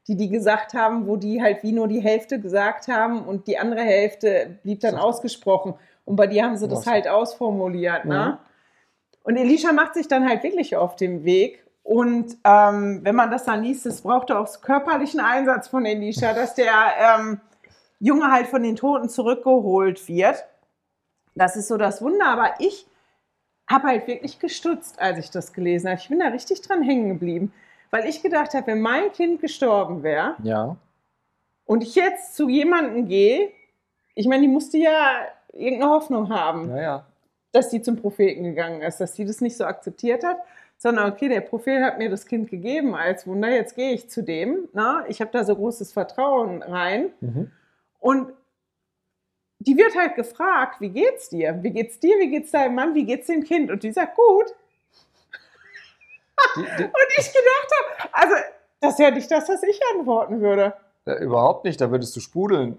[0.08, 3.58] die die gesagt haben, wo die halt wie nur die Hälfte gesagt haben und die
[3.58, 5.74] andere Hälfte blieb dann ausgesprochen.
[6.04, 6.86] Und bei dir haben sie das Was?
[6.86, 8.04] halt ausformuliert.
[8.04, 8.38] Ne?
[8.40, 8.46] Mhm.
[9.22, 11.64] Und Elisha macht sich dann halt wirklich auf den Weg.
[11.84, 16.54] Und ähm, wenn man das dann liest, es brauchte auch körperlichen Einsatz von Elisha, dass
[16.54, 17.40] der ähm,
[18.00, 20.44] Junge halt von den Toten zurückgeholt wird.
[21.34, 22.26] Das ist so das Wunder.
[22.26, 22.86] Aber ich
[23.70, 26.00] habe halt wirklich gestutzt, als ich das gelesen habe.
[26.00, 27.52] Ich bin da richtig dran hängen geblieben,
[27.92, 30.76] weil ich gedacht habe, wenn mein Kind gestorben wäre Ja.
[31.66, 33.50] und ich jetzt zu jemandem gehe,
[34.16, 35.12] ich meine, die musste ja
[35.52, 37.06] irgendeine Hoffnung haben Naja.
[37.52, 40.38] dass die zum Propheten gegangen ist, dass sie das nicht so akzeptiert hat,
[40.78, 44.22] sondern okay, der Prophet hat mir das Kind gegeben als Wunder, jetzt gehe ich zu
[44.22, 47.52] dem, na, ich habe da so großes Vertrauen rein Mhm.
[48.00, 48.32] und
[49.64, 51.62] die wird halt gefragt, wie geht's dir?
[51.62, 52.18] Wie geht's dir?
[52.18, 52.94] Wie geht's deinem Mann?
[52.96, 53.70] Wie geht's dem Kind?
[53.70, 54.46] Und die sagt, gut.
[56.56, 58.34] Die, die, Und ich gedacht habe, also,
[58.80, 60.74] das ist ja nicht das, was ich antworten würde.
[61.06, 62.78] ja, überhaupt nicht, da würdest du sprudeln.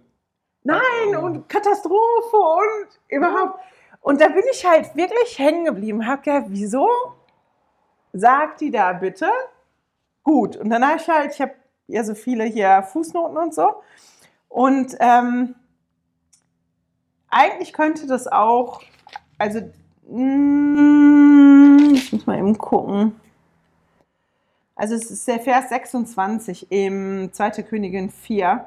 [0.63, 3.59] Nein, und Katastrophe und überhaupt.
[4.01, 6.07] Und da bin ich halt wirklich hängen geblieben.
[6.07, 6.87] Hab gedacht, wieso
[8.13, 9.29] sagt die da bitte?
[10.23, 10.55] Gut.
[10.55, 11.53] Und dann habe ich halt, ich habe
[11.87, 13.75] ja so viele hier Fußnoten und so.
[14.49, 15.55] Und ähm,
[17.29, 18.81] eigentlich könnte das auch,
[19.37, 19.59] also,
[20.07, 23.19] mm, ich muss mal eben gucken.
[24.75, 27.51] Also es ist der Vers 26 im 2.
[27.63, 28.65] Königin 4.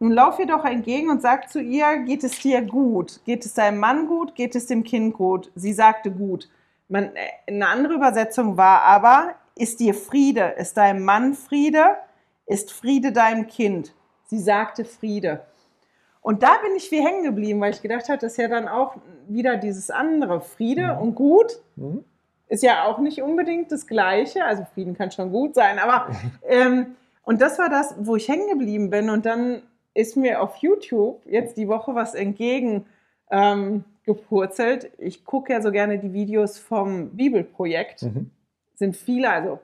[0.00, 3.20] Nun lauf ihr doch entgegen und sag zu ihr, geht es dir gut?
[3.24, 4.34] Geht es deinem Mann gut?
[4.34, 5.52] Geht es dem Kind gut?
[5.54, 6.48] Sie sagte gut.
[6.88, 10.54] Man, äh, eine andere Übersetzung war aber, ist dir Friede?
[10.58, 11.96] Ist deinem Mann Friede?
[12.46, 13.94] Ist Friede deinem Kind?
[14.26, 15.44] Sie sagte Friede.
[16.22, 18.68] Und da bin ich wie hängen geblieben, weil ich gedacht habe, das ist ja dann
[18.68, 18.96] auch
[19.28, 20.40] wieder dieses andere.
[20.40, 21.02] Friede Mhm.
[21.02, 22.04] und gut Mhm.
[22.52, 24.44] Ist ja auch nicht unbedingt das Gleiche.
[24.44, 26.08] Also Frieden kann schon gut sein, aber
[26.48, 29.08] ähm, und das war das, wo ich hängen geblieben bin.
[29.08, 29.62] Und dann
[29.94, 32.84] ist mir auf YouTube jetzt die Woche was entgegen
[33.30, 34.90] ähm, gepurzelt.
[34.98, 38.02] Ich gucke ja so gerne die Videos vom Bibelprojekt.
[38.02, 38.30] Mhm.
[38.74, 39.58] Sind viele, also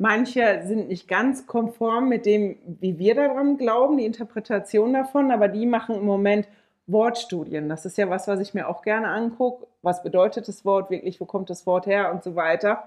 [0.00, 5.48] Manche sind nicht ganz konform mit dem, wie wir daran glauben, die Interpretation davon, aber
[5.48, 6.46] die machen im Moment
[6.88, 7.68] Wortstudien.
[7.68, 9.66] Das ist ja was, was ich mir auch gerne angucke.
[9.82, 11.20] Was bedeutet das Wort wirklich?
[11.20, 12.10] Wo kommt das Wort her?
[12.12, 12.84] Und so weiter.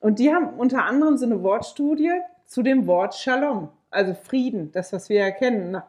[0.00, 2.12] Und die haben unter anderem so eine Wortstudie
[2.44, 5.84] zu dem Wort Shalom, also Frieden, das, was wir erkennen, ne?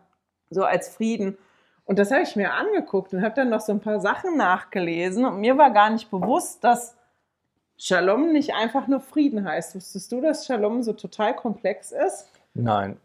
[0.50, 1.38] so als Frieden.
[1.86, 5.26] Und das habe ich mir angeguckt und habe dann noch so ein paar Sachen nachgelesen.
[5.26, 6.96] Und mir war gar nicht bewusst, dass
[7.76, 9.76] Shalom nicht einfach nur Frieden heißt.
[9.76, 12.30] Wusstest du, dass Shalom so total komplex ist?
[12.54, 12.98] Nein.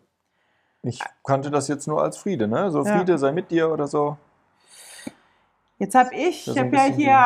[0.82, 2.70] Ich kannte das jetzt nur als Friede, ne?
[2.70, 3.18] So Friede ja.
[3.18, 4.16] sei mit dir oder so.
[5.78, 7.18] Jetzt habe ich, ich habe ja hier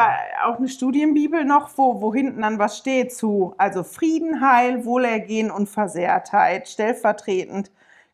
[0.45, 5.51] auch eine Studienbibel noch, wo, wo hinten dann was steht zu, also Frieden, Heil, Wohlergehen
[5.51, 7.71] und Versehrtheit, stellvertretend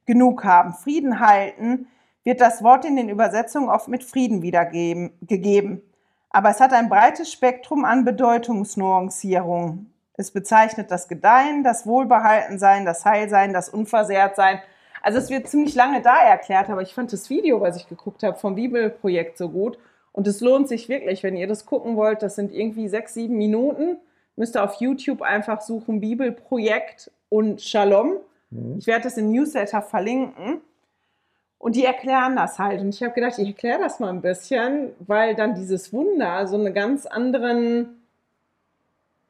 [0.06, 0.74] genug haben.
[0.74, 1.88] Frieden halten
[2.22, 5.82] wird das Wort in den Übersetzungen oft mit Frieden wiedergegeben.
[6.30, 9.86] Aber es hat ein breites Spektrum an Bedeutungsnuancierung.
[10.14, 14.60] Es bezeichnet das Gedeihen, das Wohlbehaltensein, das Heilsein, das Unversehrtsein.
[15.02, 18.22] Also es wird ziemlich lange da erklärt, aber ich fand das Video, was ich geguckt
[18.22, 19.78] habe vom Bibelprojekt so gut
[20.18, 22.24] und es lohnt sich wirklich, wenn ihr das gucken wollt.
[22.24, 23.98] Das sind irgendwie sechs, sieben Minuten.
[24.34, 28.16] Müsst ihr auf YouTube einfach suchen, Bibelprojekt und Shalom.
[28.50, 28.78] Mhm.
[28.80, 30.60] Ich werde das im Newsletter verlinken.
[31.58, 32.80] Und die erklären das halt.
[32.80, 36.56] Und ich habe gedacht, ich erkläre das mal ein bisschen, weil dann dieses Wunder so
[36.56, 38.02] einen ganz anderen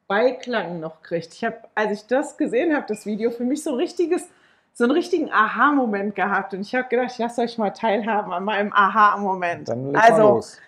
[0.06, 1.34] Beiklang noch kriegt.
[1.34, 4.26] Ich habe, als ich das gesehen habe, das Video, für mich so richtiges,
[4.72, 6.54] so einen richtigen Aha-Moment gehabt.
[6.54, 9.68] Und ich habe gedacht, ich lasse euch mal teilhaben an meinem Aha-Moment.
[9.68, 10.58] Dann leg also, los.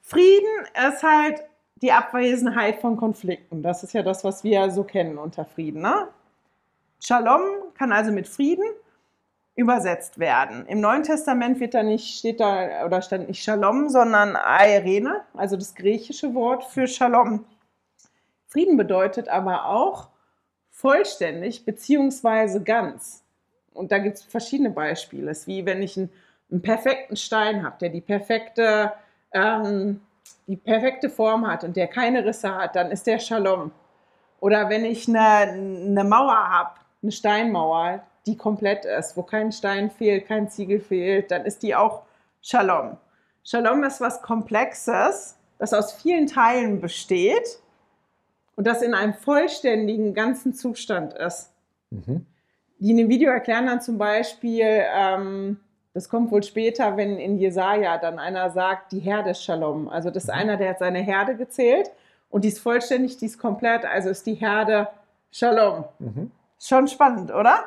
[0.00, 1.42] Frieden ist halt
[1.82, 3.62] die Abwesenheit von Konflikten.
[3.62, 5.82] Das ist ja das, was wir so kennen unter Frieden.
[5.82, 6.08] Ne?
[7.00, 7.40] Shalom
[7.74, 8.64] kann also mit Frieden
[9.54, 10.66] übersetzt werden.
[10.66, 15.56] Im Neuen Testament wird da nicht, steht da oder stand nicht Shalom, sondern Aerene, also
[15.56, 17.44] das griechische Wort für Shalom.
[18.46, 20.08] Frieden bedeutet aber auch
[20.70, 23.22] vollständig beziehungsweise ganz.
[23.72, 25.30] Und da gibt es verschiedene Beispiele.
[25.30, 26.10] Es ist wie wenn ich einen,
[26.50, 28.92] einen perfekten Stein habe, der die perfekte
[29.32, 30.00] ähm,
[30.46, 33.70] die perfekte Form hat und der keine Risse hat, dann ist der Shalom.
[34.40, 39.90] Oder wenn ich eine, eine Mauer habe, eine Steinmauer, die komplett ist, wo kein Stein
[39.90, 42.02] fehlt, kein Ziegel fehlt, dann ist die auch
[42.42, 42.96] Shalom.
[43.44, 47.60] Shalom ist was Komplexes, das aus vielen Teilen besteht
[48.56, 51.52] und das in einem vollständigen ganzen Zustand ist.
[51.90, 52.26] Mhm.
[52.78, 55.60] Die in dem Video erklären dann zum Beispiel, ähm,
[55.92, 59.88] das kommt wohl später, wenn in Jesaja dann einer sagt, die Herde ist Shalom.
[59.88, 60.40] Also das ist mhm.
[60.40, 61.90] einer, der hat seine Herde gezählt
[62.28, 64.88] und die ist vollständig, die ist komplett, also ist die Herde
[65.32, 65.84] Shalom.
[65.98, 66.30] Mhm.
[66.60, 67.64] Schon spannend, oder?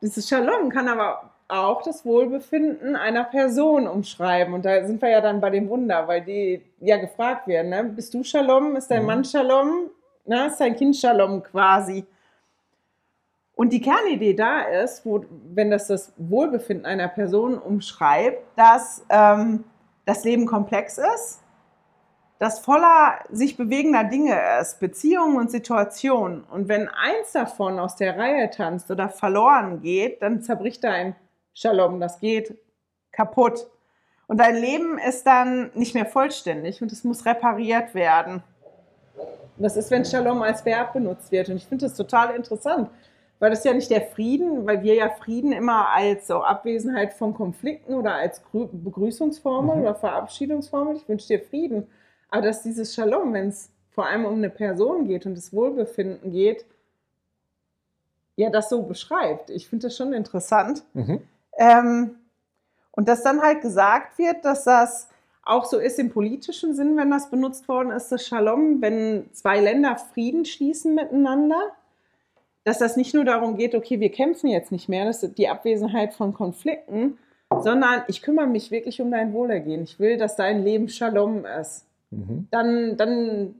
[0.00, 4.54] Dieses Shalom kann aber auch das Wohlbefinden einer Person umschreiben.
[4.54, 7.84] Und da sind wir ja dann bei dem Wunder, weil die ja gefragt werden, ne?
[7.84, 9.06] bist du Shalom, ist dein mhm.
[9.06, 9.90] Mann Shalom,
[10.26, 10.46] ne?
[10.46, 12.04] ist dein Kind Shalom quasi.
[13.58, 19.64] Und die Kernidee da ist, wo, wenn das das Wohlbefinden einer Person umschreibt, dass ähm,
[20.04, 21.40] das Leben komplex ist,
[22.38, 26.44] das voller sich bewegender Dinge ist, Beziehungen und Situationen.
[26.44, 31.16] Und wenn eins davon aus der Reihe tanzt oder verloren geht, dann zerbricht dein
[31.52, 32.56] Shalom, das geht
[33.10, 33.66] kaputt.
[34.28, 38.40] Und dein Leben ist dann nicht mehr vollständig und es muss repariert werden.
[39.56, 41.48] Und das ist, wenn Shalom als Verb benutzt wird.
[41.48, 42.88] Und ich finde das total interessant,
[43.38, 47.34] weil das ja nicht der Frieden, weil wir ja Frieden immer als so Abwesenheit von
[47.34, 49.82] Konflikten oder als Begrüßungsformel mhm.
[49.82, 51.86] oder Verabschiedungsformel, ich wünsche dir Frieden,
[52.30, 56.32] aber dass dieses Shalom, wenn es vor allem um eine Person geht und das Wohlbefinden
[56.32, 56.64] geht,
[58.36, 59.50] ja, das so beschreibt.
[59.50, 60.84] Ich finde das schon interessant.
[60.94, 61.20] Mhm.
[61.56, 62.14] Ähm,
[62.92, 65.08] und dass dann halt gesagt wird, dass das
[65.42, 69.60] auch so ist im politischen Sinn, wenn das benutzt worden ist, das Shalom, wenn zwei
[69.60, 71.60] Länder Frieden schließen miteinander,
[72.68, 75.48] dass das nicht nur darum geht, okay, wir kämpfen jetzt nicht mehr, das ist die
[75.48, 77.16] Abwesenheit von Konflikten,
[77.62, 79.84] sondern ich kümmere mich wirklich um dein Wohlergehen.
[79.84, 81.86] Ich will, dass dein Leben Shalom ist.
[82.10, 82.46] Mhm.
[82.50, 83.54] Dann, dann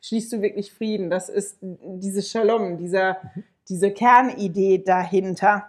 [0.00, 1.10] schließt du wirklich Frieden.
[1.10, 3.44] Das ist dieses Shalom, dieser, mhm.
[3.68, 5.66] diese Kernidee dahinter.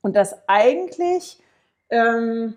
[0.00, 1.38] Und das eigentlich,
[1.90, 2.54] ähm,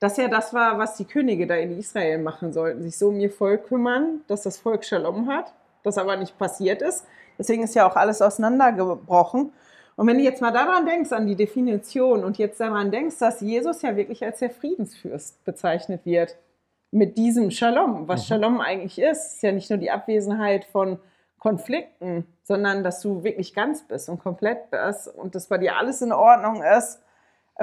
[0.00, 3.20] das ja das war, was die Könige da in Israel machen sollten, sich so um
[3.20, 7.04] ihr Volk kümmern, dass das Volk Shalom hat, das aber nicht passiert ist.
[7.38, 9.52] Deswegen ist ja auch alles auseinandergebrochen.
[9.96, 13.40] Und wenn du jetzt mal daran denkst, an die Definition und jetzt daran denkst, dass
[13.40, 16.36] Jesus ja wirklich als der Friedensfürst bezeichnet wird,
[16.90, 18.26] mit diesem Shalom, was mhm.
[18.26, 20.98] Shalom eigentlich ist, ist ja nicht nur die Abwesenheit von
[21.38, 26.02] Konflikten, sondern dass du wirklich ganz bist und komplett bist und dass bei dir alles
[26.02, 27.00] in Ordnung ist,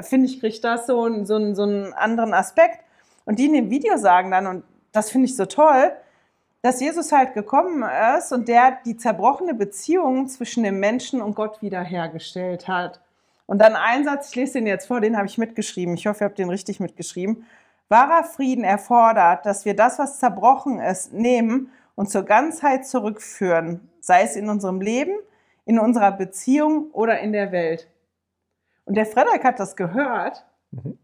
[0.00, 2.80] finde ich, kriegt das so, so, so einen anderen Aspekt.
[3.24, 5.92] Und die in dem Video sagen dann, und das finde ich so toll,
[6.66, 11.62] dass Jesus halt gekommen ist und der die zerbrochene Beziehung zwischen dem Menschen und Gott
[11.62, 13.00] wiederhergestellt hat.
[13.46, 15.94] Und dann ein Satz, ich lese den jetzt vor, den habe ich mitgeschrieben.
[15.94, 17.46] Ich hoffe, ihr habt den richtig mitgeschrieben.
[17.88, 24.22] Wahrer Frieden erfordert, dass wir das, was zerbrochen ist, nehmen und zur Ganzheit zurückführen, sei
[24.22, 25.14] es in unserem Leben,
[25.66, 27.86] in unserer Beziehung oder in der Welt.
[28.86, 30.98] Und der Frederik hat das gehört, mhm.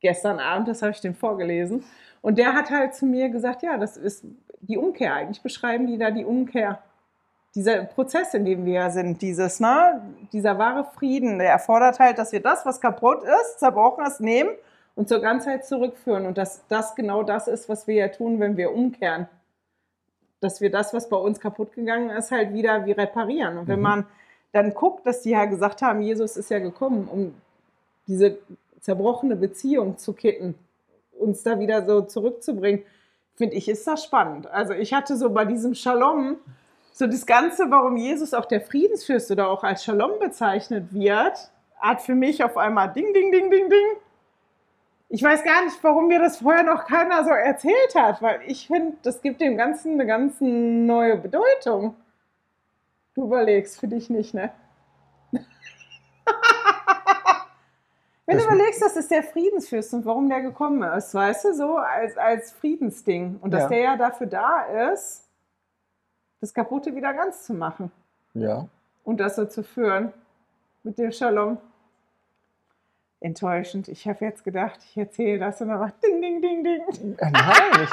[0.00, 1.84] gestern Abend, das habe ich dem vorgelesen,
[2.20, 4.26] und der hat halt zu mir gesagt, ja, das ist
[4.60, 5.14] die Umkehr.
[5.14, 6.82] Eigentlich beschreiben die da die Umkehr.
[7.54, 12.18] Dieser Prozess, in dem wir ja sind, dieses, ne, dieser wahre Frieden, der erfordert halt,
[12.18, 14.50] dass wir das, was kaputt ist, zerbrochen ist, nehmen
[14.94, 16.26] und zur Ganzheit zurückführen.
[16.26, 19.28] Und dass das genau das ist, was wir ja tun, wenn wir umkehren.
[20.40, 23.58] Dass wir das, was bei uns kaputt gegangen ist, halt wieder wie reparieren.
[23.58, 23.82] Und wenn mhm.
[23.82, 24.06] man
[24.52, 27.34] dann guckt, dass die ja gesagt haben, Jesus ist ja gekommen, um
[28.06, 28.38] diese
[28.80, 30.54] zerbrochene Beziehung zu kitten,
[31.18, 32.82] uns da wieder so zurückzubringen,
[33.38, 34.48] finde ich, ist das spannend.
[34.48, 36.36] Also ich hatte so bei diesem Shalom,
[36.92, 42.02] so das Ganze, warum Jesus auch der Friedensfürst oder auch als Shalom bezeichnet wird, hat
[42.02, 43.96] für mich auf einmal Ding, Ding, Ding, Ding, Ding.
[45.08, 48.66] Ich weiß gar nicht, warum mir das vorher noch keiner so erzählt hat, weil ich
[48.66, 51.94] finde, das gibt dem Ganzen eine ganz neue Bedeutung.
[53.14, 54.50] Du überlegst, für dich nicht, ne?
[58.28, 61.54] Wenn das du überlegst, das ist der Friedensfürst und warum der gekommen ist, weißt du,
[61.54, 63.38] so als, als Friedensding.
[63.40, 63.68] Und dass ja.
[63.68, 65.24] der ja dafür da ist,
[66.42, 67.90] das Kaputte wieder ganz zu machen.
[68.34, 68.68] Ja.
[69.02, 70.12] Und das so zu führen
[70.82, 71.56] mit dem Shalom.
[73.20, 73.88] Enttäuschend.
[73.88, 77.16] Ich habe jetzt gedacht, ich erzähle das und dann macht Ding, Ding, Ding, Ding.
[77.16, 77.90] Äh, nein, ich,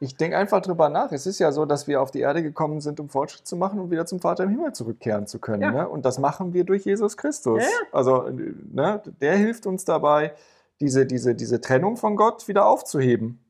[0.00, 1.10] ich denke einfach drüber nach.
[1.12, 3.80] Es ist ja so, dass wir auf die Erde gekommen sind, um Fortschritt zu machen
[3.80, 5.62] und wieder zum Vater im Himmel zurückkehren zu können.
[5.62, 5.70] Ja.
[5.70, 5.88] Ne?
[5.88, 7.62] Und das machen wir durch Jesus Christus.
[7.62, 7.86] Ja, ja.
[7.92, 10.34] Also ne, der hilft uns dabei,
[10.80, 13.44] diese, diese, diese Trennung von Gott wieder aufzuheben.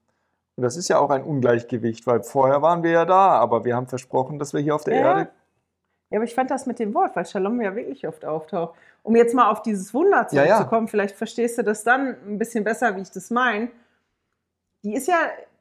[0.56, 3.76] Und das ist ja auch ein Ungleichgewicht, weil vorher waren wir ja da, aber wir
[3.76, 5.30] haben versprochen, dass wir hier auf der Erde.
[6.10, 8.74] Ja, aber ich fand das mit dem Wort, weil Shalom ja wirklich oft auftaucht.
[9.02, 12.96] Um jetzt mal auf dieses Wunder zurückzukommen, vielleicht verstehst du das dann ein bisschen besser,
[12.96, 13.70] wie ich das meine.
[14.82, 15.18] Die ist ja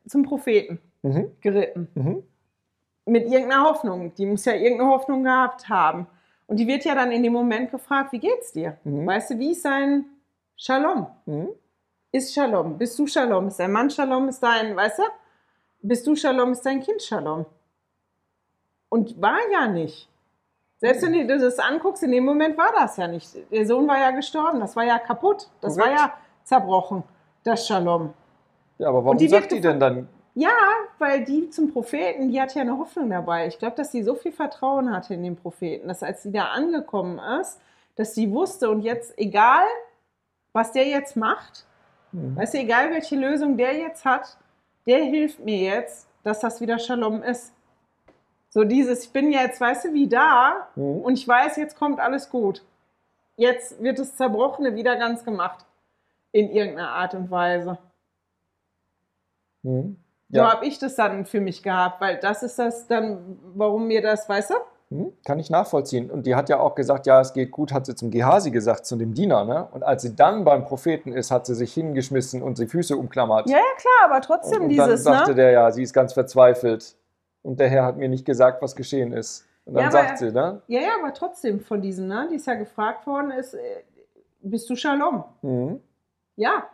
[0.08, 1.32] zum Propheten mhm.
[1.42, 1.88] geritten.
[1.96, 2.24] Mhm.
[3.06, 4.14] Mit irgendeiner Hoffnung.
[4.16, 6.08] Die muss ja irgendeine Hoffnung gehabt haben.
[6.48, 8.78] Und die wird ja dann in dem Moment gefragt, wie geht's dir?
[8.84, 9.06] Mhm.
[9.06, 10.06] Weißt du, wie ist sein
[10.56, 11.08] Shalom?
[11.26, 11.50] Mhm.
[12.12, 12.78] Ist Shalom?
[12.78, 13.48] Bist du Shalom?
[13.48, 14.30] Ist dein Mann Shalom?
[14.30, 15.04] Ist dein, weißt du?
[15.82, 16.52] Bist du Shalom?
[16.52, 17.46] Ist dein Kind Shalom?
[18.90, 20.10] Und war ja nicht.
[20.78, 23.30] Selbst wenn du das anguckst, in dem Moment war das ja nicht.
[23.52, 25.98] Der Sohn war ja gestorben, das war ja kaputt, das Korrekt.
[25.98, 27.04] war ja zerbrochen,
[27.44, 28.14] das Shalom.
[28.78, 30.08] Ja, aber warum die sagt die denn dann?
[30.36, 30.52] Ja,
[31.00, 33.48] weil die zum Propheten, die hat ja eine Hoffnung dabei.
[33.48, 36.50] Ich glaube, dass sie so viel Vertrauen hatte in den Propheten, dass als sie da
[36.50, 37.60] angekommen ist,
[37.96, 39.66] dass sie wusste und jetzt, egal
[40.54, 41.66] was der jetzt macht,
[42.12, 42.36] mhm.
[42.36, 44.38] weißt du, egal welche Lösung der jetzt hat,
[44.86, 47.54] der hilft mir jetzt, dass das wieder Shalom ist.
[48.50, 51.02] So dieses, ich bin jetzt, weißt du, wie da mhm.
[51.02, 52.64] und ich weiß, jetzt kommt alles gut.
[53.38, 55.66] Jetzt wird das Zerbrochene wieder ganz gemacht.
[56.32, 57.78] In irgendeiner Art und Weise.
[59.68, 59.98] Mhm.
[60.30, 60.44] Ja.
[60.44, 64.02] So habe ich das dann für mich gehabt, weil das ist das dann, warum mir
[64.02, 64.56] das, weißt du?
[64.90, 65.14] Mhm.
[65.26, 66.10] Kann ich nachvollziehen.
[66.10, 68.86] Und die hat ja auch gesagt, ja, es geht gut, hat sie zum Gehasi gesagt,
[68.86, 69.44] zu dem Diener.
[69.46, 69.68] Ne?
[69.72, 73.50] Und als sie dann beim Propheten ist, hat sie sich hingeschmissen und die Füße umklammert.
[73.50, 75.04] Ja, ja, klar, aber trotzdem und, und dieses.
[75.04, 75.36] Dann sagte ne?
[75.36, 76.96] der ja, sie ist ganz verzweifelt.
[77.42, 79.46] Und der Herr hat mir nicht gesagt, was geschehen ist.
[79.66, 80.62] Und dann ja, sagt aber, sie, ne?
[80.68, 82.28] Ja, ja, aber trotzdem von diesem, ne?
[82.32, 83.84] Die ist ja gefragt worden, ist, äh,
[84.42, 85.26] bist du Shalom?
[85.42, 85.82] Mhm.
[86.38, 86.70] Ja,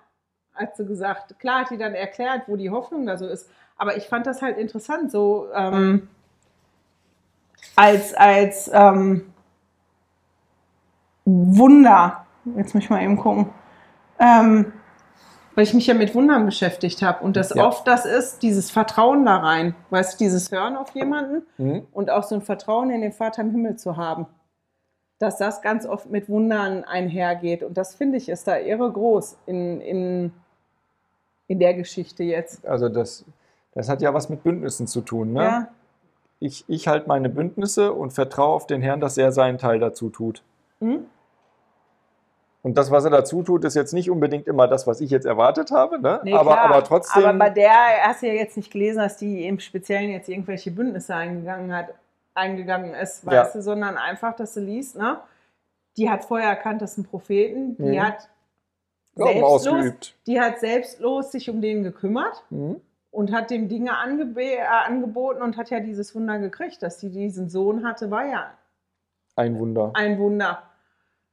[0.56, 1.40] hat sie gesagt.
[1.40, 3.50] Klar hat sie dann erklärt, wo die Hoffnung da so ist.
[3.78, 6.08] Aber ich fand das halt interessant, so ähm,
[7.76, 9.34] als, als ähm,
[11.26, 12.26] Wunder.
[12.56, 13.50] Jetzt muss ich mal eben gucken.
[14.20, 14.74] Ähm,
[15.56, 17.66] weil ich mich ja mit Wundern beschäftigt habe und das ja.
[17.66, 21.88] oft das ist, dieses Vertrauen da rein, weißt du, dieses Hören auf jemanden mhm.
[21.92, 24.26] und auch so ein Vertrauen in den Vater im Himmel zu haben,
[25.20, 29.38] dass das ganz oft mit Wundern einhergeht und das finde ich ist da irre groß
[29.46, 30.34] in, in,
[31.48, 32.66] in der Geschichte jetzt.
[32.66, 33.26] Also das,
[33.74, 35.44] das hat ja was mit Bündnissen zu tun, ne?
[35.44, 35.68] Ja.
[36.40, 40.10] Ich, ich halte meine Bündnisse und vertraue auf den Herrn, dass er seinen Teil dazu
[40.10, 40.44] tut.
[40.82, 41.06] Mhm.
[42.64, 45.26] Und das, was er dazu tut, ist jetzt nicht unbedingt immer das, was ich jetzt
[45.26, 46.22] erwartet habe, ne?
[46.24, 47.26] Nee, aber, aber trotzdem.
[47.26, 47.74] Aber bei der
[48.04, 51.94] hast du ja jetzt nicht gelesen, dass die im Speziellen jetzt irgendwelche Bündnisse eingegangen hat,
[52.34, 53.60] eingegangen ist, weißt ja.
[53.60, 55.18] du, sondern einfach, dass du liest, ne?
[55.98, 58.02] Die hat vorher erkannt, das sind Propheten, die mhm.
[58.02, 58.30] hat
[59.16, 62.44] selbstlos, die hat selbstlos sich um den gekümmert.
[62.50, 62.82] Mhm
[63.14, 67.48] und hat dem Dinge äh, angeboten und hat ja dieses Wunder gekriegt, dass sie diesen
[67.48, 68.52] Sohn hatte, war ja
[69.36, 69.92] ein Wunder.
[69.94, 70.64] Ein Wunder.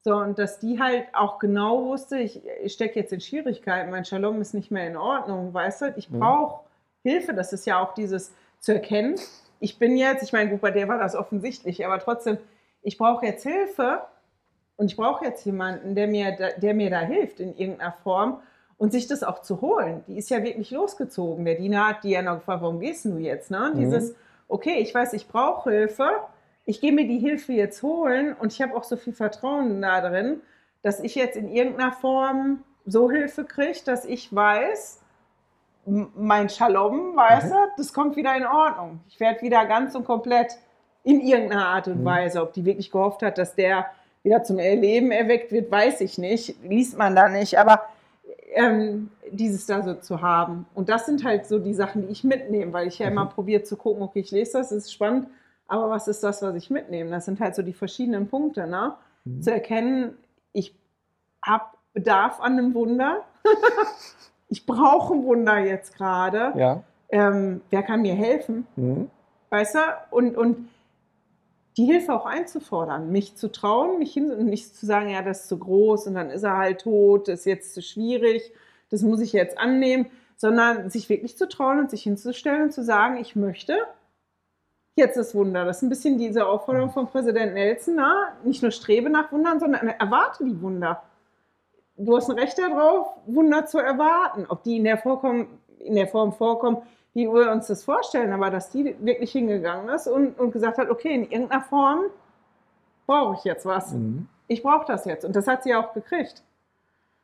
[0.03, 4.05] So, und dass die halt auch genau wusste, ich, ich stecke jetzt in Schwierigkeiten, mein
[4.05, 6.21] Shalom ist nicht mehr in Ordnung, weißt du, ich mhm.
[6.21, 6.65] brauche
[7.03, 7.35] Hilfe.
[7.35, 9.17] Das ist ja auch dieses zu erkennen,
[9.59, 12.39] ich bin jetzt, ich meine, gut, bei der war das offensichtlich, aber trotzdem,
[12.83, 14.03] ich brauche jetzt Hilfe
[14.81, 18.41] und ich brauche jetzt jemanden, der mir, da, der mir da hilft in irgendeiner Form
[18.79, 20.03] und sich das auch zu holen.
[20.09, 21.45] Die ist ja wirklich losgezogen.
[21.45, 23.51] Der Diener hat die ja noch gefragt, warum gehst du jetzt?
[23.51, 23.73] Ne?
[23.75, 23.79] Mhm.
[23.79, 24.15] Dieses,
[24.49, 26.09] okay, ich weiß, ich brauche Hilfe,
[26.65, 30.01] ich gehe mir die Hilfe jetzt holen und ich habe auch so viel Vertrauen da
[30.01, 30.41] drin,
[30.81, 35.03] dass ich jetzt in irgendeiner Form so Hilfe kriege, dass ich weiß,
[35.85, 37.51] mein Shalom, weißt Mhm.
[37.51, 39.01] du, das kommt wieder in Ordnung.
[39.09, 40.57] Ich werde wieder ganz und komplett
[41.05, 42.05] in irgendeiner Art und Mhm.
[42.07, 42.41] Weise.
[42.41, 43.85] Ob die wirklich gehofft hat, dass der
[44.23, 46.57] wieder zum Leben erweckt wird, weiß ich nicht.
[46.63, 47.59] Liest man da nicht.
[47.59, 47.83] Aber
[48.55, 50.67] ähm, dieses da so zu haben.
[50.75, 53.31] Und das sind halt so die Sachen, die ich mitnehme, weil ich ja immer Mhm.
[53.31, 55.29] probiere zu gucken, okay, ich lese das, das ist spannend,
[55.69, 57.11] aber was ist das, was ich mitnehme?
[57.11, 58.95] Das sind halt so die verschiedenen Punkte, ne?
[59.25, 59.43] Mhm.
[59.43, 60.17] Zu erkennen,
[60.53, 60.75] ich
[61.45, 63.23] habe Bedarf an einem Wunder.
[64.49, 66.53] ich brauche ein Wunder jetzt gerade.
[66.57, 66.83] Ja.
[67.09, 68.67] Ähm, wer kann mir helfen?
[68.77, 69.11] Mhm.
[69.51, 69.79] Weißt du?
[70.11, 70.69] Und, und
[71.81, 75.41] die Hilfe auch einzufordern, mich zu trauen, mich hin und nicht zu sagen, ja, das
[75.43, 78.53] ist zu groß und dann ist er halt tot, das ist jetzt zu schwierig,
[78.91, 80.07] das muss ich jetzt annehmen,
[80.37, 83.79] sondern sich wirklich zu trauen und sich hinzustellen und zu sagen, ich möchte
[84.95, 85.65] jetzt das Wunder.
[85.65, 88.29] Das ist ein bisschen diese Aufforderung von Präsident Nelson, na?
[88.45, 91.03] nicht nur strebe nach Wundern, sondern erwarte die Wunder.
[91.97, 94.45] Du hast ein Recht darauf, Wunder zu erwarten.
[94.51, 96.83] Ob die in der, Vorkommen, in der Form vorkommen,
[97.15, 100.91] wie wir uns das vorstellen, aber dass die wirklich hingegangen ist und, und gesagt hat,
[100.91, 102.03] okay, in irgendeiner Form
[103.07, 103.93] brauche ich jetzt was.
[103.93, 104.29] Mhm.
[104.47, 105.25] Ich brauche das jetzt.
[105.25, 106.43] Und das hat sie auch gekriegt.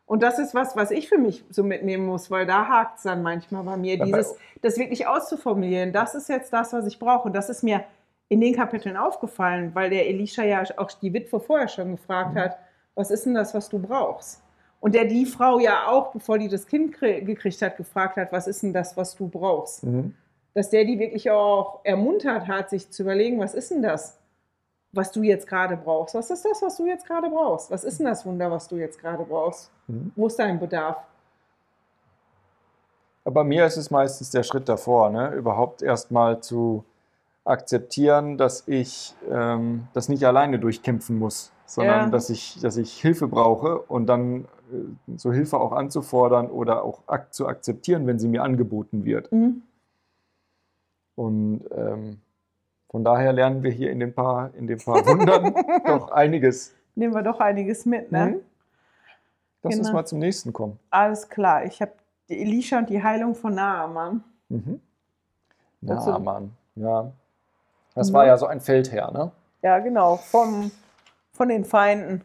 [0.07, 3.03] Und das ist was, was ich für mich so mitnehmen muss, weil da hakt es
[3.05, 5.93] dann manchmal bei mir, dieses, das wirklich auszuformulieren.
[5.93, 7.27] Das ist jetzt das, was ich brauche.
[7.27, 7.85] Und das ist mir
[8.29, 12.39] in den Kapiteln aufgefallen, weil der Elisha ja auch die Witwe vorher schon gefragt Mhm.
[12.39, 12.59] hat,
[12.95, 14.43] was ist denn das, was du brauchst?
[14.87, 18.31] Und der die Frau ja auch, bevor die das Kind krie- gekriegt hat, gefragt hat,
[18.31, 19.83] was ist denn das, was du brauchst?
[19.83, 20.15] Mhm.
[20.55, 24.17] dass der die wirklich auch ermuntert hat, sich zu überlegen, was ist denn das,
[24.93, 26.15] was du jetzt gerade brauchst?
[26.15, 27.69] Was ist das, was du jetzt gerade brauchst?
[27.73, 29.73] Was ist denn das Wunder, was du jetzt gerade brauchst?
[29.89, 30.13] Mhm.
[30.15, 30.99] Wo ist dein Bedarf?
[33.25, 35.31] Aber bei mir ist es meistens der Schritt davor, ne?
[35.33, 36.85] überhaupt erstmal zu
[37.45, 42.09] akzeptieren, dass ich ähm, das nicht alleine durchkämpfen muss, sondern Ja.
[42.11, 44.47] dass, ich, dass ich Hilfe brauche und dann
[45.17, 49.31] so Hilfe auch anzufordern oder auch ak zu akzeptieren, wenn sie mir angeboten wird.
[49.33, 49.63] Mhm.
[51.15, 52.21] Und ähm,
[52.91, 55.55] von daher lernen wir hier in den paar, in den paar Wundern
[55.87, 56.75] doch einiges.
[56.95, 58.27] Nehmen wir doch einiges mit, ne?
[58.27, 58.41] Mhm.
[59.63, 59.99] Lass uns Genau.
[59.99, 60.79] mal zum nächsten kommen.
[60.91, 61.65] Alles klar.
[61.65, 61.93] Ich habe
[62.29, 64.23] die Elisha und die Heilung von Naaman.
[64.49, 64.81] Mhm.
[65.81, 67.13] Naaman, ja.
[67.95, 68.15] Das Mhm.
[68.15, 69.31] war ja so ein Feldherr, ne?
[69.63, 70.71] Ja, genau, vom,
[71.33, 72.23] von den Feinden.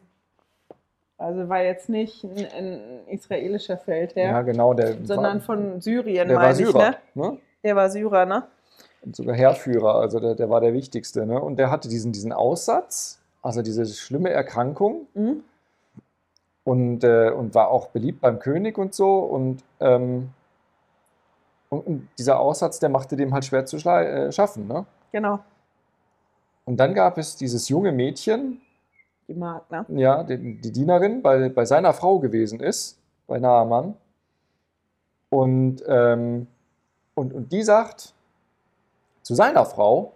[1.22, 4.74] Also war jetzt nicht ein, ein israelischer Feldherr, Ja, genau.
[4.74, 6.80] Der sondern war, von Syrien, der meine ich, Syrer.
[6.80, 6.96] ne?
[7.14, 7.38] Ne?
[7.64, 8.44] Der war Syrer, ne?
[9.04, 11.26] Und sogar Heerführer, also der, der war der Wichtigste.
[11.26, 11.40] Ne?
[11.40, 15.44] Und der hatte diesen, diesen Aussatz, also diese schlimme Erkrankung Mhm.
[16.64, 19.20] und, äh, und war auch beliebt beim König und so.
[19.20, 20.30] Und, ähm,
[21.70, 24.68] und, und dieser Aussatz, der machte dem halt schwer zu äh, schaffen.
[24.68, 24.86] Ne?
[25.12, 25.40] Genau,
[26.66, 28.62] Und dann gab es dieses junge Mädchen,
[29.34, 29.86] die Magd, ne?
[29.90, 33.96] ja, die, die Dienerin bei, bei seiner Frau gewesen ist, bei Naaman.
[35.30, 36.48] Und, ähm,
[37.16, 38.14] und, und die sagt
[39.22, 40.14] zu seiner Frau,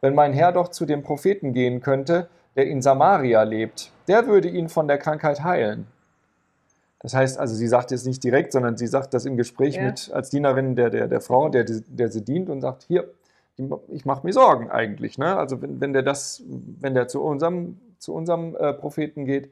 [0.00, 4.48] wenn mein Herr doch zu dem Propheten gehen könnte, der in Samaria lebt, der würde
[4.48, 5.86] ihn von der Krankheit heilen.
[6.98, 9.84] Das heißt also, sie sagt jetzt nicht direkt, sondern sie sagt das im Gespräch Ja.
[9.84, 13.10] mit als Dienerin der, der, der Frau, der, der sie dient und sagt, hier,
[13.88, 15.18] ich mache mir Sorgen eigentlich.
[15.18, 15.36] Ne?
[15.36, 19.50] Also wenn, wenn der das, wenn der zu unserem, zu unserem äh, Propheten geht,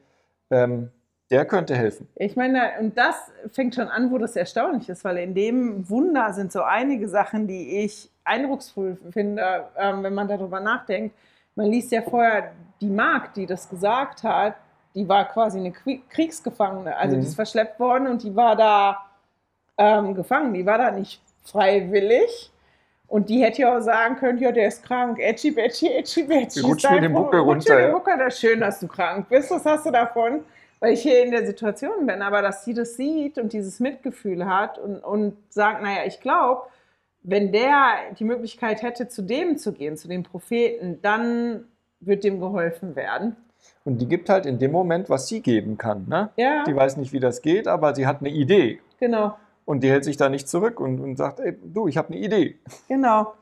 [0.51, 0.90] ähm,
[1.30, 2.09] der könnte helfen.
[2.16, 3.14] Ich meine, und das
[3.53, 7.46] fängt schon an, wo das erstaunlich ist, weil in dem Wunder sind so einige Sachen,
[7.46, 11.14] die ich eindrucksvoll finde, ähm, wenn man darüber nachdenkt.
[11.55, 14.55] Man liest ja vorher, die Magd, die das gesagt hat,
[14.94, 16.96] die war quasi eine Krie- Kriegsgefangene.
[16.96, 17.20] Also Mhm.
[17.20, 19.05] die ist verschleppt worden und die war da
[19.76, 20.55] ähm, gefangen.
[20.55, 22.51] Die war da nicht freiwillig.
[23.09, 26.61] Und die hätte ja auch sagen können, ja, der ist krank, Edgy, Edgy, Edgy, Edgy.
[26.61, 27.92] Rutsch mir den Buckel Rutsch mir runter, den.
[27.92, 30.40] Buckel, das ist schön, dass du krank bist, was hast du davon?
[30.80, 34.46] Weil ich hier in der Situation bin, aber dass sie das sieht und dieses Mitgefühl
[34.46, 36.62] hat und, und sagt, naja, ich glaube,
[37.22, 41.64] wenn der die Möglichkeit hätte, zu dem zu gehen, zu dem Propheten, dann
[42.00, 43.36] wird dem geholfen werden.
[43.84, 46.06] Und die gibt halt in dem Moment, was sie geben kann.
[46.09, 46.28] Ne?
[46.36, 48.80] Ja, Die weiß nicht, wie das geht, aber sie hat eine Idee.
[49.00, 49.34] genau,
[49.69, 52.16] Und die hält sich da nicht zurück und, und sagt, ey, du, ich habe eine
[52.16, 52.57] Idee.
[52.89, 53.35] genau,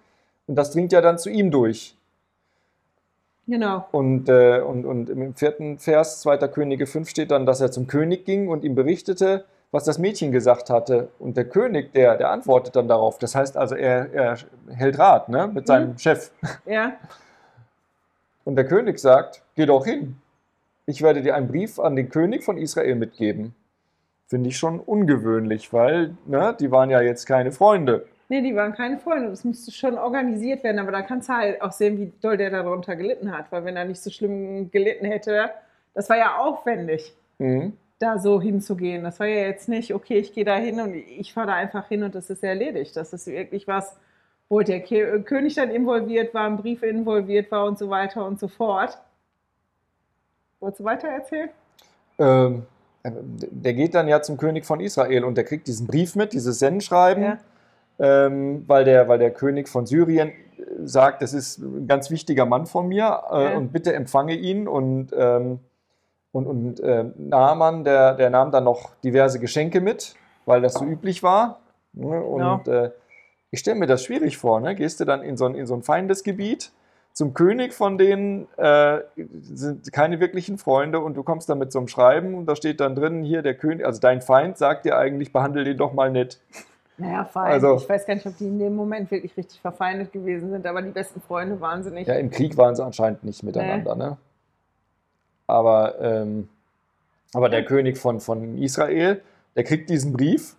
[0.48, 1.96] Und das dringt ja dann zu ihm durch.
[3.46, 3.86] genau.
[3.92, 6.38] Und, äh, und, und im vierten Vers, 2.
[6.48, 10.32] Könige 5 steht dann, dass er zum König ging und ihm berichtete, was das Mädchen
[10.32, 11.10] gesagt hatte.
[11.20, 13.18] Und der König, der, der antwortet dann darauf.
[13.18, 14.36] Das heißt also, er, er
[14.74, 15.98] hält Rat ne, mit seinem Mhm.
[15.98, 16.32] Chef.
[16.66, 16.94] Ja.
[18.44, 20.16] Und der König sagt, geh doch hin.
[20.86, 23.54] Ich werde dir einen Brief an den König von Israel mitgeben.
[24.28, 28.06] Finde ich schon ungewöhnlich, weil ne, die waren ja jetzt keine Freunde.
[28.28, 29.30] Nee, die waren keine Freunde.
[29.30, 30.80] Das musste schon organisiert werden.
[30.80, 33.52] Aber da kannst du halt auch sehen, wie doll der darunter gelitten hat.
[33.52, 35.50] Weil wenn er nicht so schlimm gelitten hätte,
[35.94, 37.74] das war ja aufwendig, Mhm.
[38.00, 39.04] da so hinzugehen.
[39.04, 41.86] Das war ja jetzt nicht, okay, ich gehe da hin und ich fahre da einfach
[41.86, 42.96] hin und das ist erledigt.
[42.96, 43.96] Das ist wirklich was,
[44.48, 48.40] wo der Ke- König dann involviert war, ein Brief involviert war und so weiter und
[48.40, 48.98] so fort.
[50.58, 51.50] Wolltest du weiter erzählen?
[52.18, 52.66] Ähm,
[53.12, 56.58] der geht dann ja zum König von Israel und der kriegt diesen Brief mit, dieses
[56.58, 57.38] Sendschreiben, Ja.
[57.98, 60.32] ähm, weil, der, weil der König von Syrien äh,
[60.84, 63.56] sagt, das ist ein ganz wichtiger Mann von mir äh, Ja.
[63.56, 64.68] und bitte empfange ihn.
[64.68, 65.60] Und, ähm,
[66.32, 70.84] und, und äh, Naaman, der, der nahm dann noch diverse Geschenke mit, weil das so
[70.84, 71.60] üblich war.
[71.94, 72.22] Ne?
[72.22, 72.90] Und äh,
[73.50, 74.60] ich stelle mir das schwierig vor.
[74.60, 74.74] Ne?
[74.74, 76.72] Gehst du dann in so ein, in so ein Feindesgebiet
[77.16, 78.98] zum König von denen äh,
[79.40, 82.78] sind keine wirklichen Freunde und du kommst dann mit so einem Schreiben und da steht
[82.78, 86.10] dann drin, hier der König, also dein Feind sagt dir eigentlich, behandle den doch mal
[86.10, 86.38] nett.
[86.98, 87.52] Naja, fein.
[87.52, 90.66] Also- ich weiß gar nicht, ob die in dem Moment wirklich richtig verfeindet gewesen sind,
[90.66, 92.06] aber die besten Freunde waren sie nicht.
[92.06, 94.18] Ja, im Krieg waren sie anscheinend nicht miteinander, ne?
[95.46, 96.50] Aber, ähm,
[97.32, 99.22] aber der König von, von Israel,
[99.54, 100.54] der kriegt diesen Brief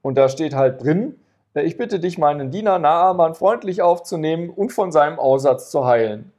[0.00, 1.16] und da steht halt drin,
[1.54, 6.32] ich bitte dich, meinen Diener Naaman freundlich aufzunehmen und von seinem Aussatz zu heilen.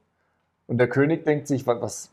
[0.67, 2.09] Und der König denkt sich, was, was,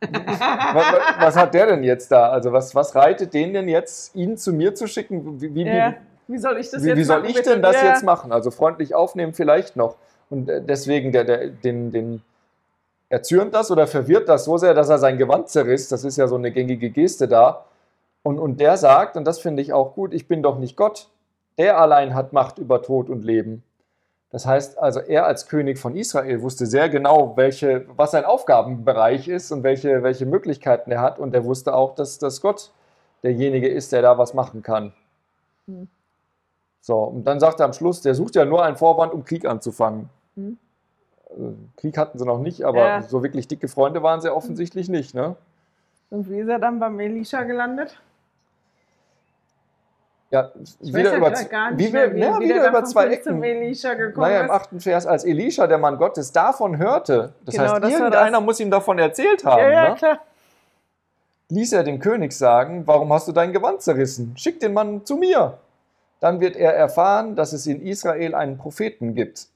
[0.00, 0.86] was,
[1.18, 2.30] was hat der denn jetzt da?
[2.30, 5.40] Also was, was reitet den denn jetzt, ihn zu mir zu schicken?
[5.40, 5.94] Wie, wie, Ja.
[6.26, 7.88] Wie soll ich das wie, jetzt wie soll machen, ich denn das Ja.
[7.88, 8.30] jetzt machen?
[8.32, 9.96] Also freundlich aufnehmen vielleicht noch.
[10.28, 12.22] Und äh, deswegen, der, der, den, den,
[13.08, 15.88] erzürnt das oder verwirrt das so sehr, dass er sein Gewand zerriss.
[15.88, 17.64] Das ist ja so eine gängige Geste da.
[18.22, 21.08] Und, und der sagt, und das finde ich auch gut, ich bin doch nicht Gott.
[21.60, 23.62] Der allein hat Macht über Tod und Leben.
[24.30, 29.28] Das heißt also, er als König von Israel wusste sehr genau, welche, was sein Aufgabenbereich
[29.28, 31.18] ist und welche, welche Möglichkeiten er hat.
[31.18, 32.70] Und er wusste auch, dass, dass Gott
[33.22, 34.94] derjenige ist, der da was machen kann.
[35.66, 35.86] Hm.
[36.80, 39.44] So, und dann sagt er am Schluss, der sucht ja nur einen Vorwand, um Krieg
[39.44, 40.08] anzufangen.
[40.36, 40.56] Hm.
[41.28, 43.02] Also, Krieg hatten sie noch nicht, aber Ja.
[43.02, 45.14] so wirklich dicke Freunde waren sie offensichtlich nicht.
[45.14, 45.36] Ne?
[46.08, 48.00] Und wie ist er dann beim Elisha gelandet?
[50.30, 52.84] Ja, Ich wieder über, gar wie nicht wir, mehr, wie, ja, wie wieder der über
[52.84, 53.42] zwei Ecken.
[53.42, 57.72] Elisha gekommen Naja, im achten Vers, als Elisha, der Mann Gottes, davon hörte, das Genau,
[57.72, 58.44] heißt, das irgendeiner das.
[58.44, 59.94] muss ihm davon erzählt haben, Ja, ja, ne?
[59.96, 60.18] klar.
[61.48, 64.36] ließ er dem König sagen, warum hast du dein Gewand zerrissen?
[64.36, 65.58] Schick den Mann zu mir.
[66.20, 69.48] Dann wird er erfahren, dass es in Israel einen Propheten gibt.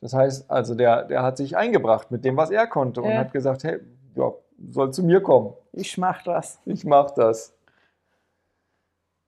[0.00, 3.18] Das heißt, also der, der hat sich eingebracht mit dem, was er konnte und Ja.
[3.18, 3.78] hat gesagt, hey,
[4.16, 4.32] ja,
[4.70, 5.52] soll zu mir kommen.
[5.72, 6.58] Ich mach das.
[6.64, 7.52] Ich mach das.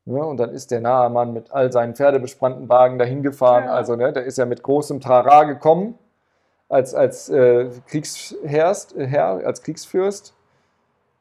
[0.09, 3.65] Ja, und dann ist der Naaman mit all seinen pferdebesprannten Wagen dahin gefahren.
[3.65, 3.75] Ja.
[3.75, 5.99] Also, ne, der ist ja mit großem Trara gekommen,
[6.69, 10.35] als, als äh, Kriegsherrst, äh, Herr, als Kriegsfürst.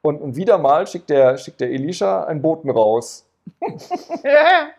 [0.02, 3.26] Und, und wieder mal schickt der, schickt der Elisha einen Boten raus.
[4.24, 4.68] Ja.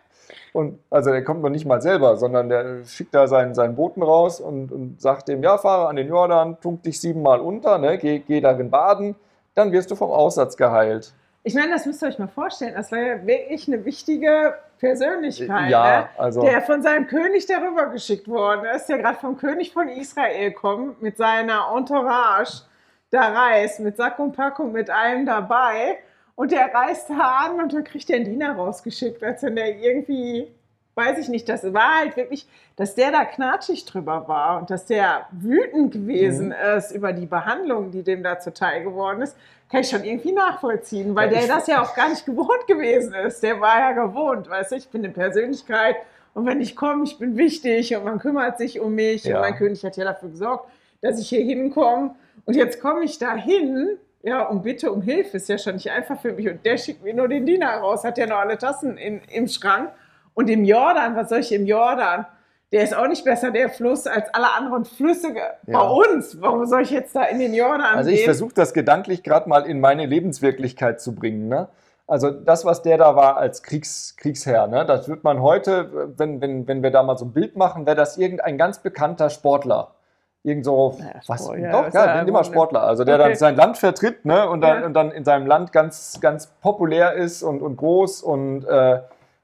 [0.53, 4.01] Und also der kommt noch nicht mal selber, sondern der schickt da seinen, seinen Boten
[4.01, 7.99] raus und, und sagt dem, ja, fahre an den Jordan, tunk dich siebenmal unter, ne,
[7.99, 9.15] geh, geh darin baden,
[9.53, 11.13] dann wirst du vom Aussatz geheilt.
[11.43, 12.73] Ich meine, das müsst ihr euch mal vorstellen.
[12.75, 16.09] Das war ja wirklich eine wichtige Persönlichkeit, Ja, ne?
[16.17, 20.51] also- der von seinem König darüber geschickt worden ist, der gerade vom König von Israel
[20.51, 22.63] kommt, mit seiner Entourage
[23.11, 25.99] da reist, mit Sack und Packung, mit allem dabei.
[26.35, 29.75] Und der reist da an und dann kriegt er einen Diener rausgeschickt, als wenn der
[29.77, 30.53] irgendwie,
[30.99, 32.45] weiß ich nicht, das war halt wirklich,
[32.75, 36.77] dass der da knatschig drüber war und dass der wütend gewesen Mhm.
[36.77, 39.35] ist über die Behandlung, die dem da zuteil geworden ist,
[39.71, 43.13] kann ich schon irgendwie nachvollziehen, weil Ja, der das ja auch gar nicht gewohnt gewesen
[43.13, 43.41] ist.
[43.43, 45.95] Der war ja gewohnt, weißt du, ich bin eine Persönlichkeit
[46.33, 49.35] und wenn ich komme, ich bin wichtig und man kümmert sich um mich Ja.
[49.37, 50.69] und mein König hat ja dafür gesorgt,
[51.01, 55.37] dass ich hier hinkomme und jetzt komme ich da hin, ja, und bitte um Hilfe,
[55.37, 58.03] ist ja schon nicht einfach für mich und der schickt mir nur den Diener raus,
[58.03, 59.91] hat ja noch alle Tassen in, im Schrank
[60.39, 62.25] und im Jordan, was soll ich im Jordan?
[62.71, 65.81] Der ist auch nicht besser, der Fluss, als alle anderen Flüsse ge- bei Ja.
[65.81, 66.39] uns.
[66.39, 68.25] Warum soll ich jetzt da in den Jordan Also ich gehen?
[68.25, 71.47] versuche das gedanklich gerade mal in meine Lebenswirklichkeit zu bringen.
[71.47, 71.67] Ne?
[72.07, 74.85] Also das, was der da war als Kriegs, Kriegsherr, ne?
[74.85, 77.95] das wird man heute, wenn, wenn, wenn wir da mal so ein Bild machen, wäre
[77.95, 79.95] das irgendein ganz bekannter Sportler.
[80.43, 82.43] Irgend so, Ja, was, Sport, ja, doch, ja, ja immer?
[82.45, 83.23] Sportler, also der Okay.
[83.29, 84.47] dann sein Land vertritt ne?
[84.47, 84.85] und, dann, Ja.
[84.85, 88.99] und dann in seinem Land ganz, ganz populär ist und, und groß und, äh,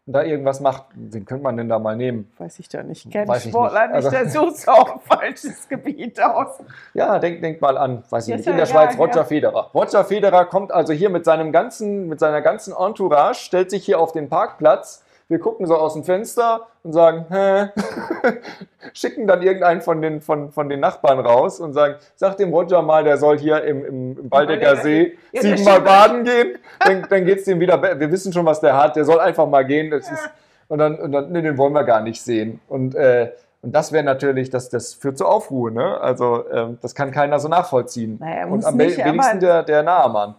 [0.07, 2.31] da irgendwas macht, wen könnte man denn da mal nehmen?
[2.37, 3.09] Weiß ich da nicht.
[3.11, 3.95] Kennt Weiß ich Sportler nicht.
[3.95, 6.59] Also- Der sucht auch falsches Gebiet aus.
[6.93, 9.17] Ja, denk, denk mal an, weiß ich Ja, nicht, in ja der Schweiz egal, Roger
[9.21, 9.23] ja.
[9.23, 9.71] Federer.
[9.73, 13.99] Roger Federer kommt also hier mit seinem ganzen, mit seiner ganzen Entourage, stellt sich hier
[13.99, 15.03] auf den Parkplatz.
[15.27, 17.69] Wir gucken so aus dem Fenster und sagen, hä?
[18.93, 22.81] schicken dann irgendeinen von den, von, von den Nachbarn raus und sagen, sag dem Roger
[22.81, 26.57] mal, der soll hier im, im, im Waldecker Waldecker See Ja, siebenmal baden gehen.
[26.79, 29.19] Dann, dann geht es dem wieder, be- wir wissen schon, was der hat, der soll
[29.19, 29.89] einfach mal gehen.
[29.91, 30.29] Das ist,
[30.67, 32.59] und dann, und dann nee, den wollen wir gar nicht sehen.
[32.67, 33.31] Und, äh,
[33.63, 35.71] und das wäre natürlich, das, das führt zu Aufruhr.
[35.71, 35.99] Ne?
[35.99, 38.17] Also ähm, das kann keiner so nachvollziehen.
[38.19, 40.35] Naja, und am nicht, wenigsten der, der nahe Mann.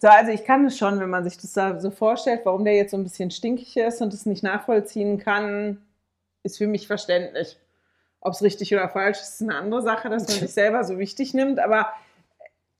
[0.00, 2.74] So, also ich kann es schon, wenn man sich das da so vorstellt, warum der
[2.74, 5.82] jetzt so ein bisschen stinkig ist und es nicht nachvollziehen kann,
[6.42, 7.58] ist für mich verständlich.
[8.20, 10.98] Ob es richtig oder falsch ist, ist eine andere Sache, dass man sich selber so
[10.98, 11.92] wichtig nimmt, aber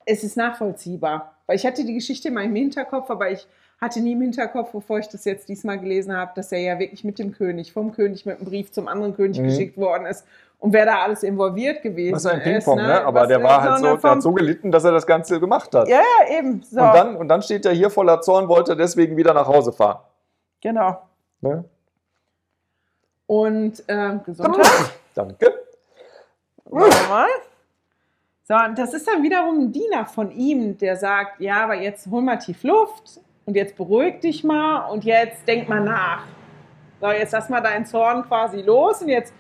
[0.05, 1.37] es ist nachvollziehbar.
[1.47, 3.47] Weil ich hatte die Geschichte mal im Hinterkopf, aber ich
[3.81, 7.05] hatte nie im Hinterkopf, bevor ich das jetzt diesmal gelesen habe, dass er ja wirklich
[7.05, 9.45] mit dem König, vom König mit einem Brief zum anderen König Mhm.
[9.45, 10.25] geschickt worden ist
[10.59, 12.45] und wer da alles involviert gewesen Das ist ein ist.
[12.65, 13.05] Ping-Pong, ne?
[13.05, 15.75] Aber Was- der war halt so, der hat so gelitten, dass er das Ganze gemacht
[15.75, 15.87] hat.
[15.89, 16.63] Ja, ja, eben.
[16.63, 16.81] So.
[16.81, 19.99] Und, dann, und dann steht er hier voller Zorn, wollte deswegen wieder nach Hause fahren.
[20.61, 21.03] genau.
[21.41, 21.65] Ne?
[23.27, 24.67] Und ähm, Gesundheit.
[25.15, 25.53] Danke.
[26.65, 27.27] Warte mal.
[28.45, 32.07] So, und das ist dann wiederum ein Diener von ihm, der sagt, ja, aber jetzt
[32.09, 36.23] hol mal tief Luft und jetzt beruhig dich mal und jetzt denk mal nach.
[37.01, 39.35] So, jetzt lass mal deinen Zorn quasi los und jetzt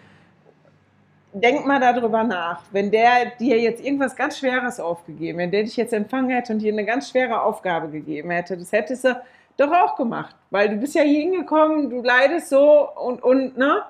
[1.41, 2.63] denk mal darüber nach.
[2.73, 6.61] Wenn der dir jetzt irgendwas ganz Schweres aufgegeben, wenn der dich jetzt empfangen hätte und
[6.61, 9.21] dir eine ganz schwere Aufgabe gegeben hätte, das hättest du
[9.57, 13.83] doch auch gemacht, weil du bist ja hier hingekommen, du leidest so und, und, ne?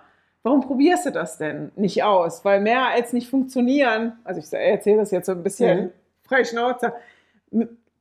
[0.43, 2.45] Warum probierst du das denn nicht aus?
[2.45, 5.91] Weil mehr als nicht funktionieren, also ich erzähle das jetzt so ein bisschen Mhm.
[6.29, 6.93] frei Schnauze,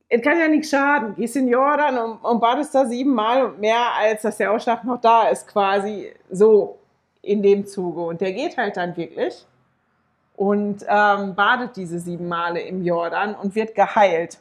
[0.08, 1.16] es kann ja nichts schaden.
[1.16, 5.00] Gehst in Jordan und, und badest da siebenmal und mehr als dass der Ausschlag noch
[5.00, 6.78] da ist, quasi so
[7.26, 8.00] in dem Zuge.
[8.02, 9.46] Und der geht halt dann wirklich
[10.36, 14.38] und ähm, badet diese sieben Male im Jordan und wird geheilt.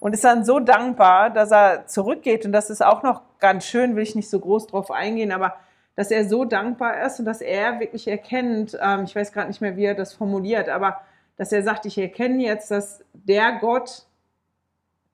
[0.00, 2.44] Und ist dann so dankbar, dass er zurückgeht.
[2.44, 5.54] Und das ist auch noch ganz schön, will ich nicht so groß drauf eingehen, aber
[5.96, 9.60] dass er so dankbar ist und dass er wirklich erkennt, ähm, ich weiß gerade nicht
[9.60, 11.00] mehr, wie er das formuliert, aber
[11.36, 14.04] dass er sagt, ich erkenne jetzt, dass der Gott,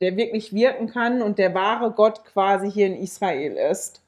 [0.01, 4.03] der wirklich wirken kann und der wahre Gott quasi hier in Israel ist.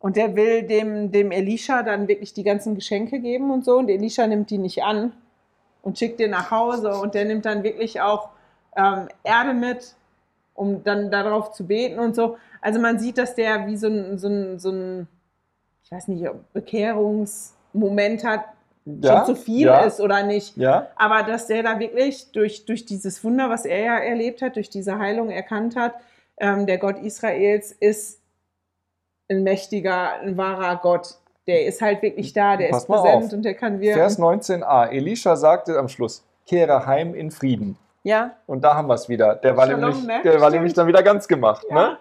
[0.00, 3.78] Und der will dem, dem Elisha dann wirklich die ganzen Geschenke geben und so.
[3.78, 5.12] Und Elisha nimmt die nicht an
[5.82, 6.92] und schickt den nach Hause.
[6.96, 8.28] Und der nimmt dann wirklich auch
[8.76, 9.94] ähm, Erde mit,
[10.54, 12.36] um dann darauf zu beten und so.
[12.60, 15.08] Also man sieht, dass der wie so ein, so ein, so ein
[15.82, 18.44] ich weiß nicht, ob Bekehrungsmoment hat,
[18.84, 19.80] Ja, schon zu viel ja.
[19.80, 20.56] ist oder nicht.
[20.56, 24.56] Ja, Aber dass der da wirklich durch, durch dieses Wunder, was er ja erlebt hat,
[24.56, 25.94] durch diese Heilung erkannt hat,
[26.36, 28.17] ähm, der Gott Israels ist
[29.30, 31.14] ein mächtiger, ein wahrer Gott.
[31.46, 33.32] Der ist halt wirklich da, der Pass ist präsent auf.
[33.32, 33.98] und der kann wirken.
[33.98, 34.88] Vers 19a.
[34.90, 37.78] Elisha sagte am Schluss, kehre heim in Frieden.
[38.02, 39.34] ja, Und da haben wir es wieder.
[39.36, 40.20] Der war, Shalom, nämlich, ne?
[40.22, 41.64] der war nämlich dann wieder ganz gemacht.
[41.70, 41.74] ja.
[41.74, 41.98] Ne?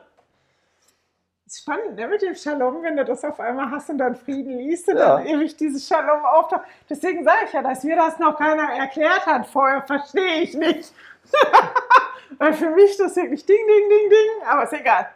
[1.45, 4.57] Ist spannend, ne, mit dem Shalom, wenn du das auf einmal hast und dann Frieden
[4.57, 5.15] liest und Ja.
[5.17, 6.63] dann ewig dieses Shalom auftaucht.
[6.89, 10.91] Deswegen sage ich ja, dass mir das noch keiner erklärt hat vorher, verstehe ich nicht.
[12.37, 15.07] Weil für mich das wirklich Ding, Ding, Ding, Ding, aber ist egal.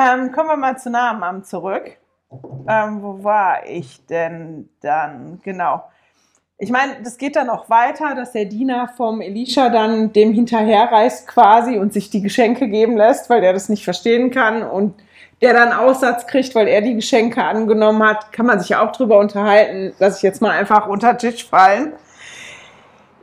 [0.00, 1.98] Ähm, kommen wir mal zu Naaman zurück.
[2.68, 5.40] Ähm, wo war ich denn dann?
[5.42, 5.82] Genau.
[6.56, 11.26] Ich meine, das geht dann auch weiter, dass der Diener vom Elisha dann dem hinterherreist
[11.26, 14.94] quasi und sich die Geschenke geben lässt, weil der das nicht verstehen kann und
[15.42, 18.32] der dann Aussatz kriegt, weil er die Geschenke angenommen hat.
[18.32, 19.92] Kann man sich ja auch drüber unterhalten.
[19.98, 21.92] Lass ich jetzt mal einfach unter Tisch fallen.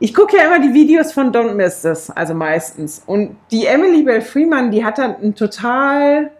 [0.00, 3.02] Ich gucke ja immer die Videos von Don't Miss This, also meistens.
[3.04, 6.30] Und die Emily Bell Freeman, die hat dann einen total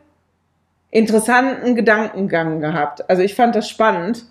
[0.90, 3.08] interessanten Gedankengang gehabt.
[3.08, 4.24] Also ich fand das spannend.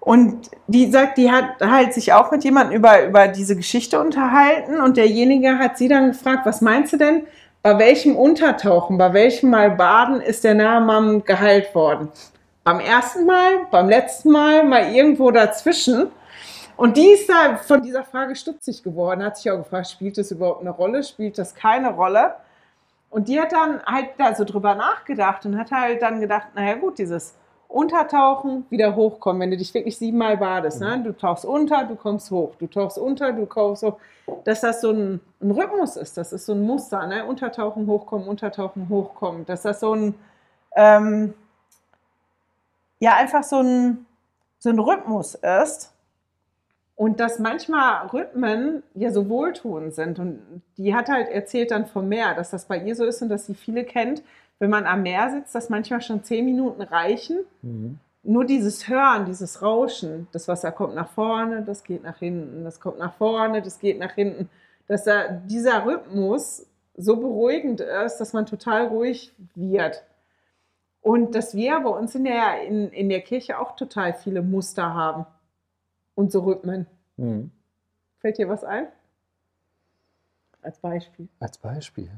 [0.00, 4.80] Und die sagt, die hat halt sich auch mit jemandem über, über diese Geschichte unterhalten
[4.80, 7.26] und derjenige hat sie dann gefragt, was meinst du denn,
[7.62, 12.08] bei welchem Untertauchen, bei welchem Mal Baden ist der Nahmann geheilt worden?
[12.64, 16.06] Beim ersten Mal, beim letzten Mal, mal irgendwo dazwischen.
[16.78, 20.30] Und die ist da von dieser Frage stutzig geworden, hat sich auch gefragt, spielt das
[20.30, 22.36] überhaupt eine Rolle, spielt das keine Rolle?
[23.10, 26.74] Und die hat dann halt da so drüber nachgedacht und hat halt dann gedacht, naja
[26.76, 27.34] gut, dieses
[27.70, 30.80] Untertauchen, wieder hochkommen, wenn du dich wirklich siebenmal badest.
[30.80, 31.02] Ne?
[31.04, 33.96] Du tauchst unter, du kommst hoch, du tauchst unter, du kommst hoch.
[34.44, 37.24] Dass das so ein, ein Rhythmus ist, das ist so ein Muster, ne?
[37.24, 39.44] Untertauchen, hochkommen, untertauchen, hochkommen.
[39.46, 40.14] Dass das so ein,
[40.76, 41.34] ähm,
[43.00, 44.06] ja, einfach so ein,
[44.58, 45.92] so ein Rhythmus ist.
[47.00, 50.18] Und dass manchmal Rhythmen ja so wohltuend sind.
[50.18, 53.30] Und die hat halt erzählt dann vom Meer, dass das bei ihr so ist und
[53.30, 54.22] dass sie viele kennt,
[54.58, 57.38] wenn man am Meer sitzt, dass manchmal schon zehn Minuten reichen.
[57.62, 57.98] Mhm.
[58.22, 62.80] Nur dieses Hören, dieses Rauschen, das Wasser kommt nach vorne, das geht nach hinten, das
[62.80, 64.50] kommt nach vorne, das geht nach hinten,
[64.86, 66.66] dass da dieser Rhythmus
[66.98, 70.04] so beruhigend ist, dass man total ruhig wird.
[71.00, 74.92] Und dass wir bei uns in der, in, in der Kirche auch total viele Muster
[74.92, 75.24] haben
[76.20, 76.86] und so Rhythmen.
[77.16, 77.50] Mhm.
[78.20, 78.86] Fällt dir was ein?
[80.62, 81.26] Als Beispiel.
[81.40, 82.10] Als Beispiel.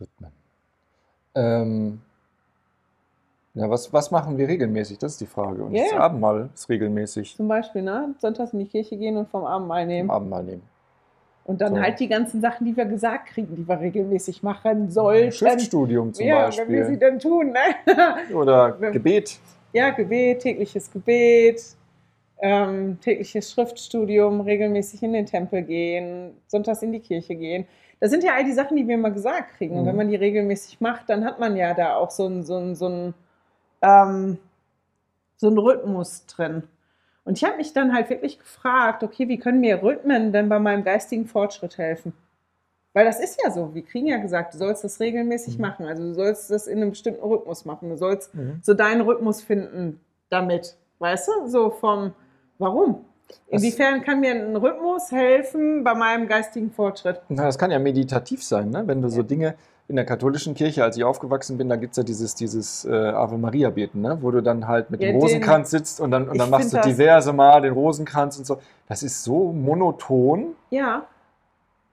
[0.00, 0.32] Rhythmen.
[1.36, 2.00] Ähm,
[3.54, 4.98] ja, was, was machen wir regelmäßig?
[4.98, 5.62] Das ist die Frage.
[5.64, 5.98] Und Ja, das ja.
[6.00, 8.14] Abendmahl ist regelmäßig Zum Beispiel, ne?
[8.18, 10.08] Sonntags in die Kirche gehen und vom Abendmahl nehmen.
[10.08, 10.62] im Abendmahl nehmen.
[11.44, 11.80] Und dann So.
[11.80, 15.30] halt die ganzen Sachen, die wir gesagt kriegen, die wir regelmäßig machen sollten.
[15.30, 16.98] Schriftstudium zum ja, wenn wir sie Beispiel.
[16.98, 18.34] dann tun, ne?
[18.34, 19.38] Oder Gebet.
[19.72, 21.62] ja, Gebet, tägliches Gebet,
[22.40, 27.66] ähm, tägliches Schriftstudium, regelmäßig in den Tempel gehen, sonntags in die Kirche gehen.
[28.00, 29.76] Das sind ja all die Sachen, die wir mal gesagt kriegen.
[29.76, 29.88] Und Mhm.
[29.88, 32.74] wenn man die regelmäßig macht, dann hat man ja da auch so einen so einen-
[32.74, 33.14] so einen,
[33.82, 34.38] ähm,
[35.36, 36.64] so einen Rhythmus drin.
[37.24, 40.58] Und ich habe mich dann halt wirklich gefragt, okay, wie können mir Rhythmen denn bei
[40.58, 42.12] meinem geistigen Fortschritt helfen?
[42.92, 45.62] Weil das ist ja so, wir kriegen ja gesagt, du sollst das regelmäßig Mhm.
[45.62, 45.86] machen.
[45.86, 47.88] Also du sollst das in einem bestimmten Rhythmus machen.
[47.90, 48.60] Du sollst Mhm.
[48.62, 50.76] so deinen Rhythmus finden damit.
[50.98, 51.46] Weißt du?
[51.48, 52.12] So vom
[52.58, 53.04] Warum?
[53.48, 57.20] Inwiefern kann mir ein Rhythmus helfen bei meinem geistigen Fortschritt?
[57.28, 58.84] Na, das kann ja meditativ sein, ne?
[58.86, 59.54] wenn du so Dinge
[59.88, 62.92] in der katholischen Kirche, als ich aufgewachsen bin, da gibt es ja dieses, dieses äh,
[62.92, 64.18] Ave Maria beten, ne?
[64.20, 66.72] wo du dann halt mit Ja, dem den- Rosenkranz sitzt und dann, und dann machst
[66.72, 68.58] du diverse Mal den Rosenkranz und so.
[68.88, 71.02] Das ist so monoton, Ja,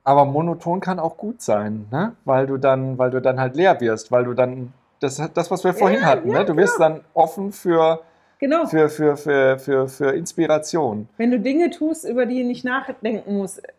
[0.03, 2.13] aber monoton kann auch gut sein, ne?
[2.25, 5.63] weil, du dann, weil du dann halt leer wirst, weil du dann, das, das was
[5.63, 6.45] wir vorhin Ja, hatten, ja, ne?
[6.45, 7.99] du wirst dann offen für,
[8.43, 8.65] genau.
[8.65, 11.07] für, für, für, für, für Inspiration.
[11.17, 13.59] Wenn du Dinge tust, über die du nicht nachdenken musst.
[13.63, 13.71] Äh,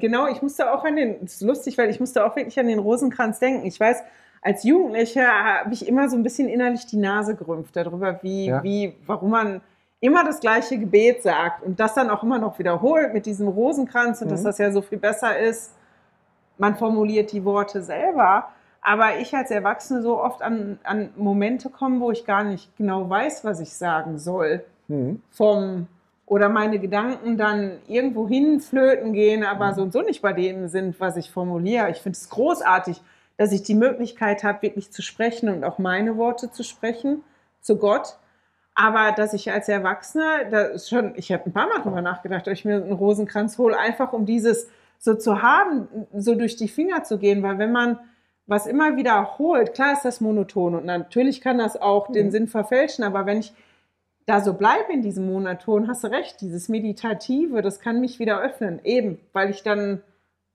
[0.00, 2.66] Genau, ich musste auch an den, das ist lustig, weil ich musste auch wirklich an
[2.66, 3.64] den Rosenkranz denken.
[3.64, 4.02] Ich weiß,
[4.42, 8.60] als Jugendlicher habe ich immer so ein bisschen innerlich die Nase gerümpft darüber, wie, Ja.
[8.64, 9.60] wie, warum man
[10.00, 14.20] immer das gleiche Gebet sagt und das dann auch immer noch wiederholt mit diesem Rosenkranz
[14.20, 14.46] und dass Mhm.
[14.46, 15.72] das ja so viel besser ist.
[16.56, 18.48] Man formuliert die Worte selber.
[18.80, 23.08] Aber ich als Erwachsene so oft an, an Momente komme, wo ich gar nicht genau
[23.08, 25.20] weiß, was ich sagen soll Mhm.
[25.30, 25.86] vom
[26.24, 31.00] oder meine Gedanken dann irgendwo hinflöten gehen, aber so und so nicht bei dem sind,
[31.00, 31.90] was ich formuliere.
[31.90, 33.00] Ich finde es großartig,
[33.38, 37.22] dass ich die Möglichkeit habe, wirklich zu sprechen und auch meine Worte zu sprechen
[37.60, 38.18] zu Gott.
[38.74, 42.46] Aber dass ich als Erwachsener, da ist schon, ich habe ein paar Mal drüber nachgedacht,
[42.46, 44.68] ob ich mir einen Rosenkranz hole, einfach um dieses
[44.98, 48.00] so zu haben, so durch die Finger zu gehen, weil wenn man
[48.48, 52.30] was immer wiederholt, klar ist das monoton und natürlich kann das auch den Mhm.
[52.30, 53.52] Sinn verfälschen, aber wenn ich
[54.26, 58.40] da so bleibe in diesem Monoton, hast du recht, dieses Meditative, das kann mich wieder
[58.42, 60.02] öffnen, eben, weil ich dann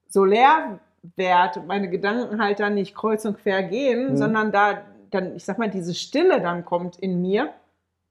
[0.10, 0.80] so leer
[1.16, 4.18] werde und meine Gedanken halt dann nicht kreuz und quer gehen, Mhm.
[4.18, 4.82] sondern da
[5.12, 7.50] dann, ich sag mal, diese Stille dann kommt in mir,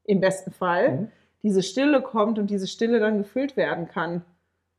[0.04, 1.08] im besten Fall, Mhm.
[1.42, 4.22] diese Stille kommt und diese Stille dann gefüllt werden kann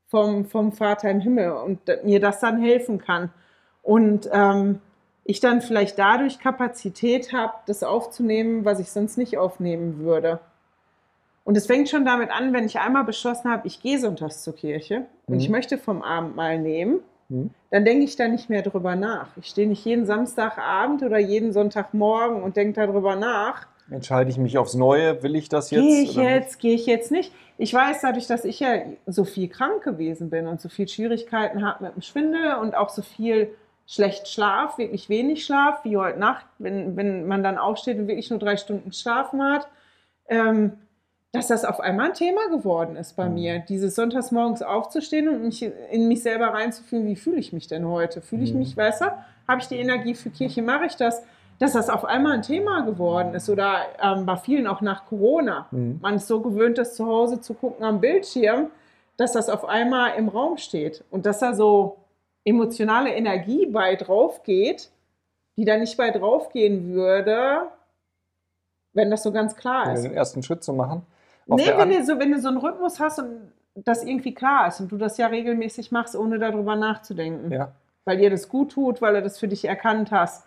[0.06, 3.30] vom, vom Vater im Himmel und mir das dann helfen kann.
[3.82, 4.80] Und ähm,
[5.24, 10.38] ich dann vielleicht dadurch Kapazität habe, das aufzunehmen, was ich sonst nicht aufnehmen würde.
[11.44, 14.54] Und es fängt schon damit an, wenn ich einmal beschlossen habe, ich gehe sonntags zur
[14.54, 15.40] Kirche und Mhm.
[15.40, 17.50] ich möchte vom Abendmahl nehmen, Mhm.
[17.70, 19.28] dann denke ich da nicht mehr drüber nach.
[19.36, 24.56] Ich stehe nicht jeden Samstagabend oder jeden Sonntagmorgen und denke darüber nach, Entscheide ich mich
[24.56, 25.22] aufs Neue?
[25.22, 25.82] Will ich das jetzt?
[25.82, 27.34] Gehe ich jetzt, gehe ich jetzt nicht?
[27.58, 31.62] Ich weiß dadurch, dass ich ja so viel krank gewesen bin und so viel Schwierigkeiten
[31.62, 33.54] habe mit dem Schwindel und auch so viel
[33.86, 38.30] schlecht Schlaf, wirklich wenig Schlaf, wie heute Nacht, wenn, wenn man dann aufsteht und wirklich
[38.30, 39.68] nur drei Stunden geschlafen hat,
[40.28, 40.72] ähm,
[41.32, 43.34] dass das auf einmal ein Thema geworden ist bei Mhm.
[43.34, 43.58] mir.
[43.58, 44.32] Dieses sonntags
[44.62, 48.22] aufzustehen und mich in mich selber reinzufühlen, wie fühle ich mich denn heute?
[48.22, 48.60] Fühle ich Mhm.
[48.60, 49.24] mich besser?
[49.48, 50.62] Habe ich die Energie für Kirche?
[50.62, 51.22] Mache ich das?
[51.58, 55.66] Dass das auf einmal ein Thema geworden ist oder ähm, bei vielen auch nach Corona.
[55.72, 55.98] Mhm.
[56.00, 58.68] Man ist so gewöhnt, das zu Hause zu gucken am Bildschirm,
[59.16, 61.96] dass das auf einmal im Raum steht und dass da so
[62.44, 64.90] emotionale Energie bei drauf geht,
[65.56, 67.68] die da nicht bei drauf gehen würde,
[68.92, 70.02] wenn das so ganz klar ist.
[70.02, 71.02] den ersten Schritt zu machen.
[71.46, 74.80] Nee, wenn du, so, wenn du so einen Rhythmus hast und das irgendwie klar ist
[74.80, 77.52] und du das ja regelmäßig machst, ohne darüber nachzudenken.
[77.52, 77.72] ja.
[78.06, 80.44] Weil dir das gut tut, weil du das für dich erkannt hast.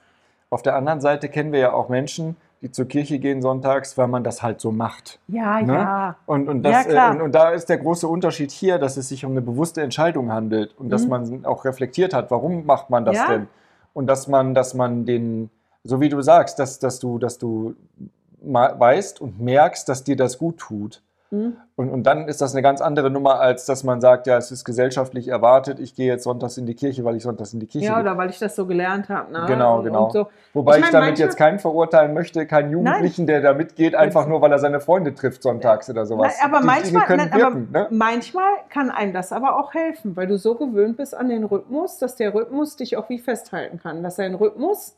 [0.52, 4.08] Auf der anderen Seite kennen wir ja auch Menschen, die zur Kirche gehen sonntags, weil
[4.08, 5.20] man das halt so macht.
[5.28, 5.74] Ja, Ne?
[5.74, 6.16] ja.
[6.26, 7.12] Und, und, Ja, das, klar.
[7.12, 9.82] äh, und, und da ist der große Unterschied hier, dass es sich um eine bewusste
[9.82, 11.10] Entscheidung handelt und dass Mhm.
[11.10, 13.28] man auch reflektiert hat, warum macht man das Ja.
[13.28, 13.48] denn?
[13.94, 15.50] Und dass man, dass man den,
[15.84, 17.76] so wie du sagst, dass, dass du, dass du
[18.42, 21.02] weißt und merkst, dass dir das gut tut.
[21.30, 21.58] Mhm.
[21.76, 24.50] Und, und dann ist das eine ganz andere Nummer, als dass man sagt, ja, es
[24.52, 27.68] ist gesellschaftlich erwartet, ich gehe jetzt sonntags in die Kirche, weil ich sonntags in die
[27.68, 28.04] Kirche Ja, gehe.
[28.04, 29.32] oder weil ich das so gelernt habe.
[29.34, 29.44] Ne?
[29.48, 30.06] Genau, genau.
[30.06, 30.28] Und so.
[30.54, 34.26] Wobei Ich ich, meine, damit jetzt keinen verurteilen möchte, keinen Jugendlichen, der da mitgeht, einfach
[34.28, 36.34] nur, weil er seine Freunde trifft sonntags oder sowas.
[36.42, 37.88] Nein, aber Die manchmal, können nein, aber wirken, ne?
[37.92, 41.98] manchmal kann einem das aber auch helfen, weil du so gewöhnt bist an den Rhythmus,
[41.98, 44.02] dass der Rhythmus dich auch wie festhalten kann.
[44.02, 44.96] Dass dein Rhythmus,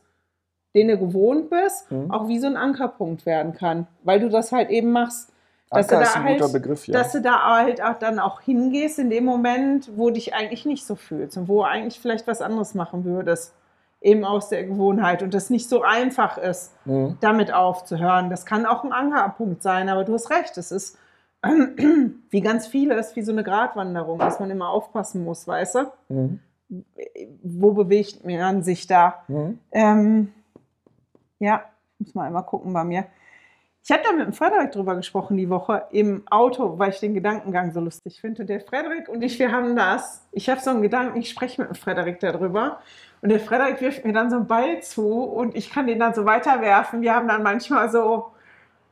[0.75, 2.11] den du gewohnt bist, Mhm.
[2.11, 5.34] auch wie so ein Ankerpunkt werden kann, weil du das halt eben machst.
[5.72, 6.93] Dass Anker du ist da ein halt, guter Begriff, ja.
[6.93, 10.86] dass du da halt auch dann auch hingehst in dem Moment, wo dich eigentlich nicht
[10.86, 13.53] so fühlst und wo eigentlich vielleicht was anderes machen würdest,
[14.01, 17.17] eben aus der Gewohnheit und das nicht so einfach ist Mhm.
[17.20, 18.30] damit aufzuhören.
[18.30, 20.97] Das kann auch ein Ankerpunkt sein, aber du hast recht, es ist
[22.30, 25.91] wie ganz vieles, wie so eine Gratwanderung, dass man immer aufpassen muss, weißt du?
[26.09, 26.39] Mhm.
[27.43, 29.24] Wo bewegt man sich da?
[29.28, 29.59] Mhm.
[29.72, 30.34] Ähm,
[31.39, 31.63] ja,
[31.99, 33.05] muss mal einmal gucken bei mir.
[33.89, 37.15] Ich habe da mit dem Frederik drüber gesprochen die Woche im Auto, weil ich den
[37.15, 38.43] Gedankengang so lustig finde.
[38.43, 40.27] Und der Frederik und ich, wir haben das.
[40.31, 42.81] Ich habe so einen Gedanken, ich spreche mit dem Frederik darüber.
[43.23, 46.13] Und der Frederik wirft mir dann so einen Ball zu und ich kann den dann
[46.13, 47.01] so weiterwerfen.
[47.01, 48.27] Wir haben dann manchmal so,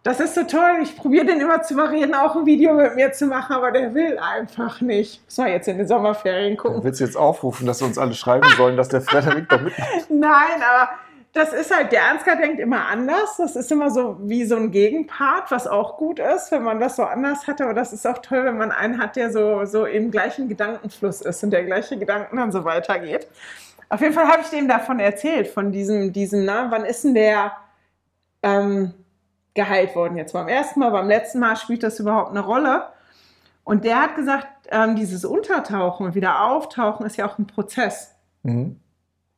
[0.02, 3.12] das ist so toll, ich probiere den immer zu variieren, auch ein Video mit mir
[3.12, 5.24] zu machen, aber der will einfach nicht.
[5.26, 6.84] Muss man jetzt in den Sommerferien gucken.
[6.84, 9.90] Willst du jetzt aufrufen, dass wir uns alle schreiben sollen, dass der Frederik da mitmacht?
[10.10, 10.90] Nein, aber
[11.38, 13.38] das ist halt, der Ansgar denkt immer anders.
[13.38, 16.96] Das ist immer so wie so ein Gegenpart, was auch gut ist, wenn man das
[16.96, 17.62] so anders hat.
[17.62, 21.22] Aber das ist auch toll, wenn man einen hat, der so, so im gleichen Gedankenfluss
[21.22, 23.28] ist und der gleiche Gedanken dann so weitergeht.
[23.90, 27.14] Auf jeden Fall habe ich dem davon erzählt, von diesem, diesem, na, wann ist denn
[27.14, 27.54] der
[28.44, 28.94] ähm,
[29.54, 30.18] geheilt worden?
[30.18, 32.88] Jetzt beim ersten Mal, beim letzten Mal spielt das überhaupt eine Rolle?
[33.64, 38.18] Und der hat gesagt, ähm, dieses Untertauchen und wieder auftauchen ist ja auch ein Prozess
[38.48, 38.80] Mhm.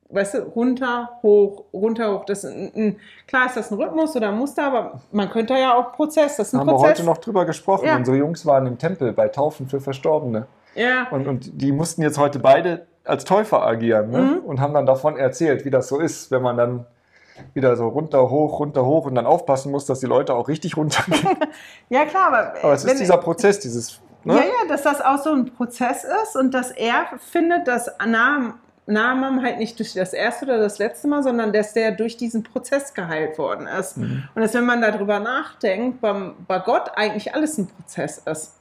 [0.10, 2.26] Weißt du, runter, hoch, runter, hoch.
[2.26, 5.76] Das ein, ein, klar ist das ein Rhythmus oder ein Muster, aber man könnte ja
[5.76, 6.90] auch Prozess, das ist ein haben wir Prozess.
[6.90, 7.86] heute noch drüber gesprochen.
[7.86, 7.96] Ja.
[7.96, 10.48] Unsere Jungs waren im Tempel bei Taufen für Verstorbene.
[10.76, 14.20] ja, Und, und die mussten jetzt heute beide als Täufer agieren ne?
[14.22, 14.38] Mhm.
[14.46, 16.86] und haben dann davon erzählt, wie das so ist, wenn man dann
[17.54, 20.76] wieder so runter, hoch, runter, hoch und dann aufpassen muss, dass die Leute auch richtig
[20.76, 21.38] runtergehen.
[21.90, 24.02] ja, klar, aber, Aber es ist dieser Prozess, dieses.
[24.26, 24.36] Ne?
[24.36, 28.56] ja, ja, dass das auch so ein Prozess ist und dass er findet, dass Namen
[28.90, 32.44] Naaman halt nicht durch das erste oder das letzte Mal, sondern dass der durch diesen
[32.44, 33.98] Prozess geheilt worden ist.
[33.98, 34.24] Mhm.
[34.34, 38.56] Und dass, wenn man darüber nachdenkt, beim, bei Gott eigentlich alles ein Prozess ist.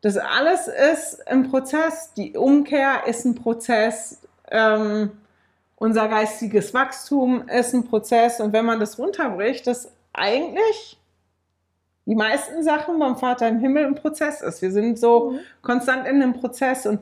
[0.00, 5.12] Das alles ist ein Prozess, die Umkehr ist ein Prozess, ähm,
[5.76, 8.40] unser geistiges Wachstum ist ein Prozess.
[8.40, 10.98] Und wenn man das runterbricht, dass eigentlich
[12.06, 14.60] die meisten Sachen beim Vater im Himmel ein Prozess ist.
[14.60, 17.00] Wir sind so konstant in einem Prozess und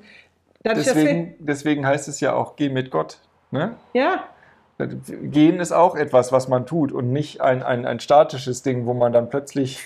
[0.65, 3.19] Deswegen, deswegen heißt es ja auch, geh mit Gott.
[3.51, 3.75] Ne?
[3.93, 4.25] ja,
[4.79, 8.95] Gehen ist auch etwas, was man tut und nicht ein, ein, ein statisches Ding, wo
[8.95, 9.81] man dann plötzlich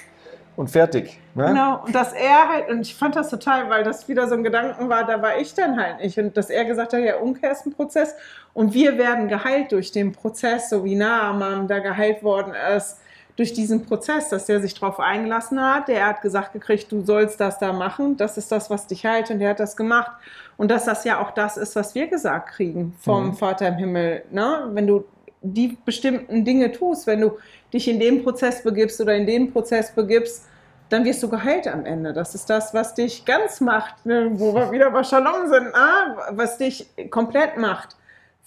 [0.57, 1.19] und fertig.
[1.35, 1.47] Ne?
[1.49, 4.43] Genau, und dass er halt, und ich fand das total, weil das wieder so ein
[4.43, 6.19] Gedanken war, da war ich dann halt nicht.
[6.19, 8.15] Und dass er gesagt hat, ja, Umkehr ist ein Prozess
[8.55, 12.99] und wir werden geheilt durch den Prozess, so wie Naaman da geheilt worden ist,
[13.37, 15.89] durch diesen Prozess, dass er sich darauf eingelassen hat.
[15.89, 19.31] Der hat gesagt gekriegt, du sollst das da machen, das ist das, was dich heilt
[19.31, 20.11] und der hat das gemacht.
[20.57, 23.35] Und dass das ja auch das ist, was wir gesagt kriegen vom Mhm.
[23.35, 24.25] Vater im Himmel.
[24.31, 24.71] Ne?
[24.73, 25.05] Wenn du
[25.43, 27.33] die bestimmten Dinge tust, wenn du
[27.73, 30.47] dich in den Prozess begibst oder in den Prozess begibst,
[30.89, 32.13] dann wirst du geheilt am Ende.
[32.13, 34.31] Das ist das, was dich ganz macht, ne?
[34.35, 37.97] wo wir wieder bei Shalom sind, ah, was dich komplett macht.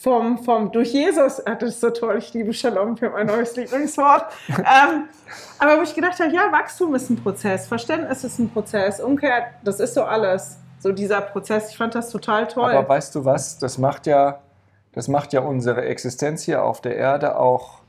[0.02, 3.58] Vom, vom, durch Jesus, ah, das ist so toll, ich liebe Shalom für mein neues
[3.58, 4.28] Lieblingswort.
[4.47, 5.10] ähm,
[5.60, 9.47] aber wo ich gedacht habe, ja, Wachstum ist ein Prozess, Verständnis ist ein Prozess, Umkehr,
[9.62, 10.58] das ist so alles.
[10.80, 12.72] So dieser Prozess, ich fand das total toll.
[12.72, 13.58] Aber weißt du was?
[13.58, 14.39] Das macht ja,
[14.93, 17.80] das macht ja unsere Existenz hier auf der Erde auch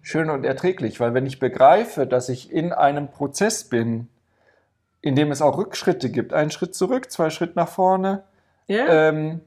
[0.00, 4.08] schön und erträglich, weil wenn ich begreife, dass ich in einem Prozess bin,
[5.02, 8.24] in dem es auch Rückschritte gibt, einen Schritt zurück, zwei Schritt nach vorne,
[8.68, 8.86] ja?
[8.88, 9.42] ähm,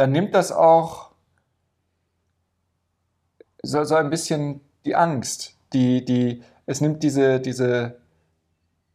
[0.00, 1.10] dann nimmt das auch
[3.62, 7.96] so, so ein bisschen die Angst, die, die, es nimmt diese, diese,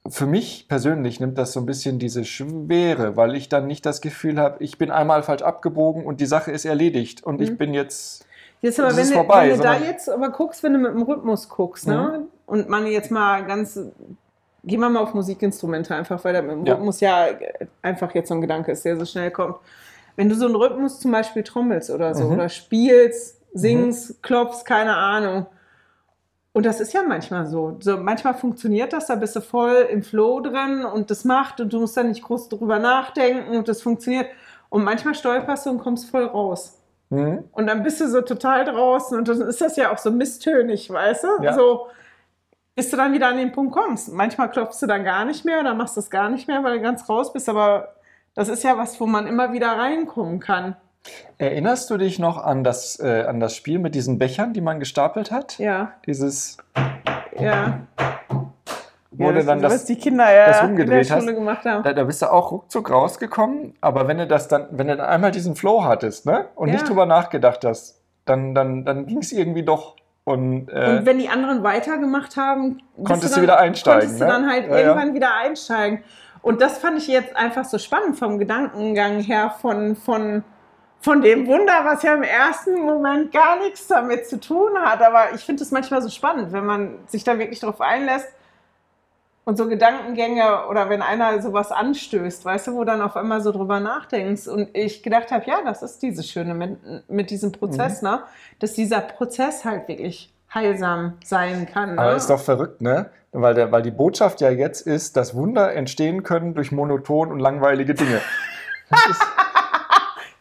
[0.10, 4.02] für mich persönlich nimmt das so ein bisschen diese Schwere, weil ich dann nicht das
[4.02, 7.58] Gefühl habe, ich bin einmal falsch abgebogen und die Sache ist erledigt und ich Mhm.
[7.58, 8.26] bin jetzt,
[8.62, 10.80] Jetzt aber, Das wenn, ist du, vorbei, wenn du da jetzt aber guckst, wenn du
[10.80, 12.26] mit dem Rhythmus guckst, ne?
[12.48, 13.76] Und man jetzt mal ganz,
[14.64, 16.74] gehen wir mal auf Musikinstrumente einfach, weil da mit dem Ja.
[16.74, 17.28] Rhythmus ja
[17.84, 19.58] einfach jetzt so ein Gedanke ist, der so schnell kommt.
[20.16, 22.32] Wenn du so einen Rhythmus zum Beispiel trommelst oder so, Mhm.
[22.34, 25.46] oder spielst, singst, klopfst, keine Ahnung.
[26.54, 27.76] Und das ist ja manchmal so.
[27.82, 27.98] so.
[27.98, 31.80] Manchmal funktioniert das, da bist du voll im Flow drin und das macht und du
[31.82, 34.28] musst da nicht groß drüber nachdenken und das funktioniert.
[34.70, 36.80] Und manchmal stolperst du und kommst voll raus.
[37.10, 40.12] hm, Und dann bist du so total draußen und dann ist das ja auch so
[40.12, 41.44] misstönig, weißt du?
[41.44, 41.54] Ja.
[41.54, 41.88] So,
[42.74, 44.12] bis du dann wieder an den Punkt kommst.
[44.12, 46.82] Manchmal klopfst du dann gar nicht mehr oder machst das gar nicht mehr, weil du
[46.82, 47.96] ganz raus bist, aber
[48.36, 50.76] das ist ja was, wo man immer wieder reinkommen kann.
[51.38, 54.80] Erinnerst du dich noch an das, äh, an das Spiel mit diesen Bechern, die man
[54.80, 55.58] gestapelt hat?
[55.60, 55.92] Ja.
[56.08, 56.58] Dieses,
[57.40, 57.82] Ja.
[59.12, 61.36] wo ja, du dann was das, die Kinder ja das in der rumgedreht Schule hast.
[61.36, 61.84] gemacht haben.
[61.84, 65.06] da, da bist du auch ruckzuck rausgekommen, aber wenn du das dann, wenn du dann
[65.06, 66.46] einmal diesen Flow hattest, ne?
[66.56, 66.74] Und Ja.
[66.76, 69.96] nicht drüber nachgedacht hast, dann, dann, dann ging es irgendwie doch.
[70.24, 74.26] Und, äh, Und wenn die anderen weitergemacht haben, Konntest dann, du wieder einsteigen, Konntest du
[74.26, 74.32] ne?
[74.32, 74.78] dann halt ja.
[74.80, 76.04] irgendwann wieder einsteigen.
[76.46, 80.44] Und das fand ich jetzt einfach so spannend vom Gedankengang her von, von,
[81.02, 85.02] von dem Wunder, was ja im ersten Moment gar nichts damit zu tun hat.
[85.02, 88.28] Aber ich finde es manchmal so spannend, wenn man sich da wirklich drauf einlässt
[89.46, 93.52] und so Gedankengänge oder wenn einer sowas anstößt, weißt du, wo dann auf einmal so
[93.52, 94.48] drüber nachdenkst.
[94.48, 98.10] Und ich gedacht habe, ja, das ist dieses Schöne mit, mit diesem Prozess, Mhm.
[98.10, 98.24] ne?
[98.60, 101.96] dass dieser Prozess halt wirklich heilsam sein kann.
[101.96, 102.02] Ne?
[102.02, 103.10] Aber ist doch verrückt, ne?
[103.32, 107.40] Weil, der, weil die Botschaft ja jetzt ist, dass Wunder entstehen können durch monoton und
[107.40, 108.22] langweilige Dinge.
[108.90, 109.22] Das ist,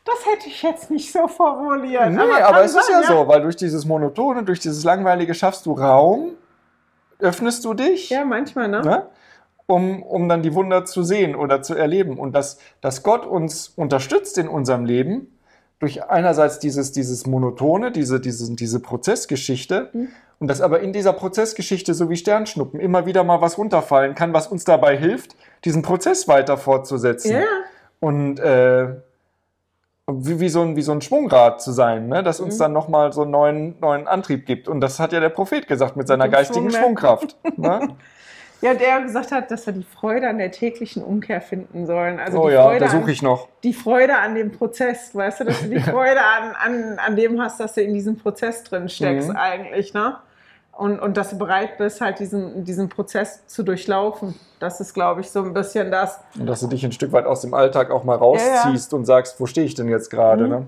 [0.04, 2.10] Das hätte ich jetzt nicht so formuliert.
[2.10, 5.32] nee, kann aber, es ist ja sein, so, weil durch dieses Monotone, durch dieses Langweilige
[5.34, 6.32] schaffst du Raum,
[7.18, 8.82] öffnest du dich, Ja, manchmal, ne?
[8.82, 9.06] ne?
[9.66, 12.18] um, um dann die Wunder zu sehen oder zu erleben.
[12.18, 15.33] Und dass, dass Gott uns unterstützt in unserem Leben,
[15.80, 20.08] durch einerseits dieses, dieses Monotone, diese, diese, diese Prozessgeschichte, Mhm.
[20.40, 24.32] und dass aber in dieser Prozessgeschichte, so wie Sternschnuppen, immer wieder mal was runterfallen kann,
[24.32, 27.32] was uns dabei hilft, diesen Prozess weiter fortzusetzen.
[27.32, 27.44] Ja,
[28.00, 28.88] Und äh,
[30.06, 32.22] wie, wie, so ein, wie so ein Schwungrad zu sein, ne?
[32.22, 32.58] das uns Mhm.
[32.58, 34.68] dann nochmal so einen neuen, neuen Antrieb gibt.
[34.68, 36.84] Und das hat ja der Prophet gesagt mit seiner geistigen Schwung, ne?
[36.86, 37.36] Schwungkraft.
[37.56, 37.88] Ne?
[38.64, 42.18] ja, der gesagt hat, dass wir die Freude an der täglichen Umkehr finden sollen.
[42.18, 43.48] Also oh die, ja, Freude da an, suche ich noch.
[43.62, 47.40] die Freude an dem Prozess, weißt du, dass du die Freude an, an, an dem
[47.40, 49.36] hast, dass du in diesem Prozess drin steckst Mhm.
[49.36, 50.16] eigentlich, ne?
[50.76, 54.34] Und, und dass du bereit bist, halt diesen, diesen Prozess zu durchlaufen.
[54.58, 56.18] Das ist, glaube ich, so ein bisschen das.
[56.36, 59.38] Und dass du dich ein Stück weit aus dem Alltag auch mal rausziehst und sagst,
[59.38, 60.44] wo stehe ich denn jetzt gerade?
[60.44, 60.50] Mhm.
[60.50, 60.66] Ne?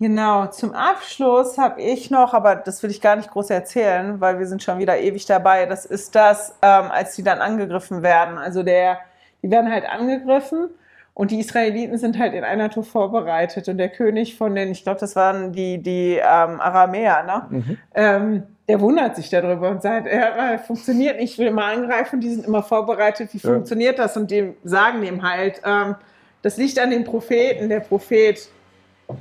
[0.00, 4.38] Genau, zum Abschluss habe ich noch, aber das will ich gar nicht groß erzählen, weil
[4.38, 5.66] wir sind schon wieder ewig dabei.
[5.66, 8.38] Das ist das, ähm, als die dann angegriffen werden.
[8.38, 8.98] Also der,
[9.42, 10.70] die werden halt angegriffen
[11.12, 14.84] und die Israeliten sind halt in einer Tour vorbereitet und der König von den, ich
[14.84, 17.46] glaube, das waren die, die ähm, Aramäer, ne?
[17.50, 17.78] Mhm.
[17.94, 22.30] Ähm, der wundert sich darüber und sagt, er funktioniert nicht, ich will mal angreifen, die
[22.30, 23.52] sind immer vorbereitet, wie Ja.
[23.52, 24.16] funktioniert das?
[24.16, 25.96] Und die sagen dem halt, ähm,
[26.40, 28.48] das liegt an den Propheten, der Prophet,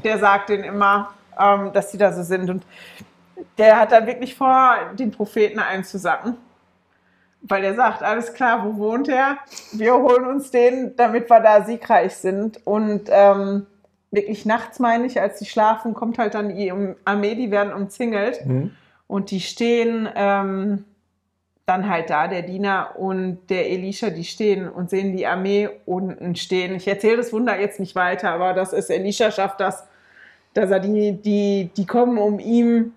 [0.04, 2.50] der sagt denen immer, ähm, dass sie da so sind.
[2.50, 2.64] Und
[3.58, 6.36] der hat dann wirklich vor, den Propheten einzusacken.
[7.42, 9.38] Weil er sagt, alles klar, wo wohnt er?
[9.72, 12.66] Wir holen uns den, damit wir da siegreich sind.
[12.66, 13.66] Und ähm,
[14.12, 16.74] wirklich nachts, meine ich, als die schlafen, kommt halt dann die
[17.06, 18.46] Armee, die werden umzingelt.
[18.46, 18.72] Mhm.
[19.08, 20.86] Und die stehen ähm,
[21.70, 26.36] dann halt da, der Diener und der Elisha, die stehen und sehen die Armee unten
[26.36, 26.76] stehen.
[26.76, 29.86] Ich erzähle das Wunder jetzt nicht weiter, aber das ist, Elisha schafft das,
[30.54, 32.94] dass er die, die, die kommen, um ihn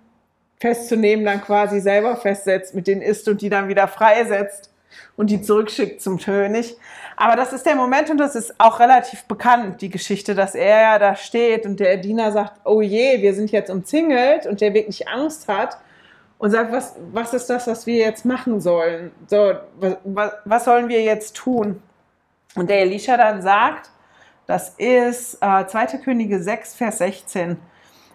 [0.59, 4.73] festzunehmen, dann quasi selber festsetzt, mit denen isst und die dann wieder freisetzt
[5.17, 6.77] und die zurückschickt zum König.
[7.17, 10.83] Aber das ist der Moment und das ist auch relativ bekannt, die Geschichte, dass er
[10.83, 14.73] ja da steht und der Diener sagt, oh je, wir sind jetzt umzingelt und der
[14.73, 15.77] wirklich Angst hat
[16.43, 19.13] und sagt, was, was ist das, was wir jetzt machen sollen?
[19.29, 19.53] So,
[20.05, 21.81] was, was, sollen wir jetzt tun?
[22.57, 23.93] Und der Elisha dann sagt,
[24.49, 25.99] das ist äh, 2.
[25.99, 27.59] Könige 6, Vers 16.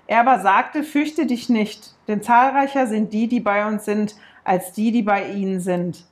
[0.08, 4.74] Er aber sagte, fürchte dich nicht, denn zahlreicher sind die, die bei uns sind, als
[4.74, 6.04] die, die bei ihnen sind.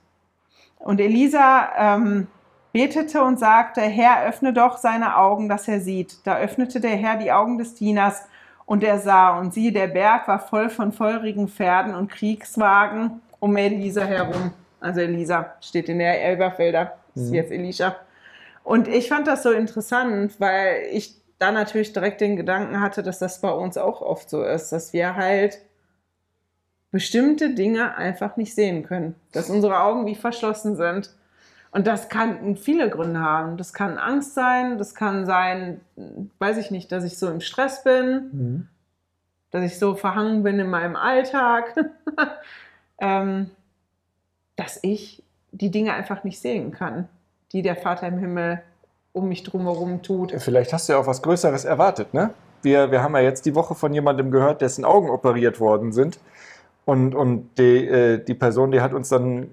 [0.78, 2.28] Und Elisa ähm,
[2.72, 6.26] betete und sagte, Herr, öffne doch seine Augen, dass er sieht.
[6.26, 8.26] Da öffnete der Herr die Augen des Dieners
[8.66, 13.56] und er sah, und siehe, der Berg war voll von feurigen Pferden und Kriegswagen um
[13.56, 14.52] Elisa herum.
[14.80, 17.34] Also Elisa steht in der Elberfelder, ist Mhm.
[17.34, 17.96] jetzt Elisha.
[18.64, 23.18] Und ich fand das so interessant, weil ich da natürlich direkt den Gedanken hatte, dass
[23.18, 25.58] das bei uns auch oft so ist, dass wir halt
[26.90, 31.14] bestimmte Dinge einfach nicht sehen können, dass unsere Augen wie verschlossen sind.
[31.70, 33.56] Und das kann viele Gründe haben.
[33.56, 35.80] Das kann Angst sein, das kann sein,
[36.38, 38.68] weiß ich nicht, dass ich so im Stress bin, Mhm.
[39.50, 41.74] dass ich so verhangen bin in meinem Alltag,
[43.00, 43.50] ähm,
[44.56, 47.08] dass ich die Dinge einfach nicht sehen kann,
[47.52, 48.62] die der Vater im Himmel
[49.12, 50.32] um mich drumherum tut.
[50.38, 52.30] Vielleicht hast du ja auch was Größeres erwartet, ne?
[52.62, 56.18] Wir, wir haben ja jetzt die Woche von jemandem gehört, dessen Augen operiert worden sind.
[56.84, 59.50] Und, und die, äh, die Person, die hat uns dann,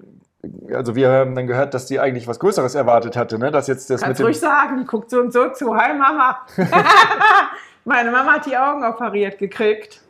[0.72, 3.50] also wir haben dann gehört, dass die eigentlich was Größeres erwartet hatte, ne?
[3.50, 5.74] Dass jetzt das Kannst mit ruhig sagen, die guckt so und so zu.
[5.76, 6.38] Hi Mama.
[7.84, 10.00] Meine Mama hat die Augen operiert gekriegt.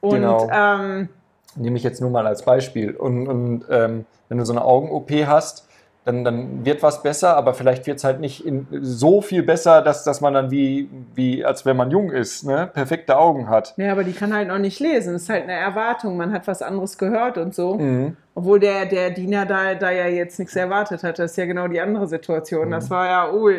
[0.00, 0.48] Und Genau.
[0.52, 1.08] ähm,
[1.56, 2.94] Nehme ich jetzt nur mal als Beispiel.
[2.94, 5.65] Und, und ähm, wenn du so eine Augen-OP hast,
[6.06, 9.82] dann, dann wird was besser, aber vielleicht wird es halt nicht in, so viel besser,
[9.82, 13.74] dass, dass man dann wie, wie, als wenn man jung ist, ne, perfekte Augen hat.
[13.76, 15.14] Ja, aber die kann halt noch nicht lesen.
[15.14, 16.16] Das ist halt eine Erwartung.
[16.16, 17.74] Man hat was anderes gehört und so.
[17.74, 18.16] Mhm.
[18.36, 21.18] Obwohl der, der Diener da, da ja jetzt nichts erwartet hat.
[21.18, 22.70] Das ist ja genau die andere Situation.
[22.70, 23.50] Das war ja, oh,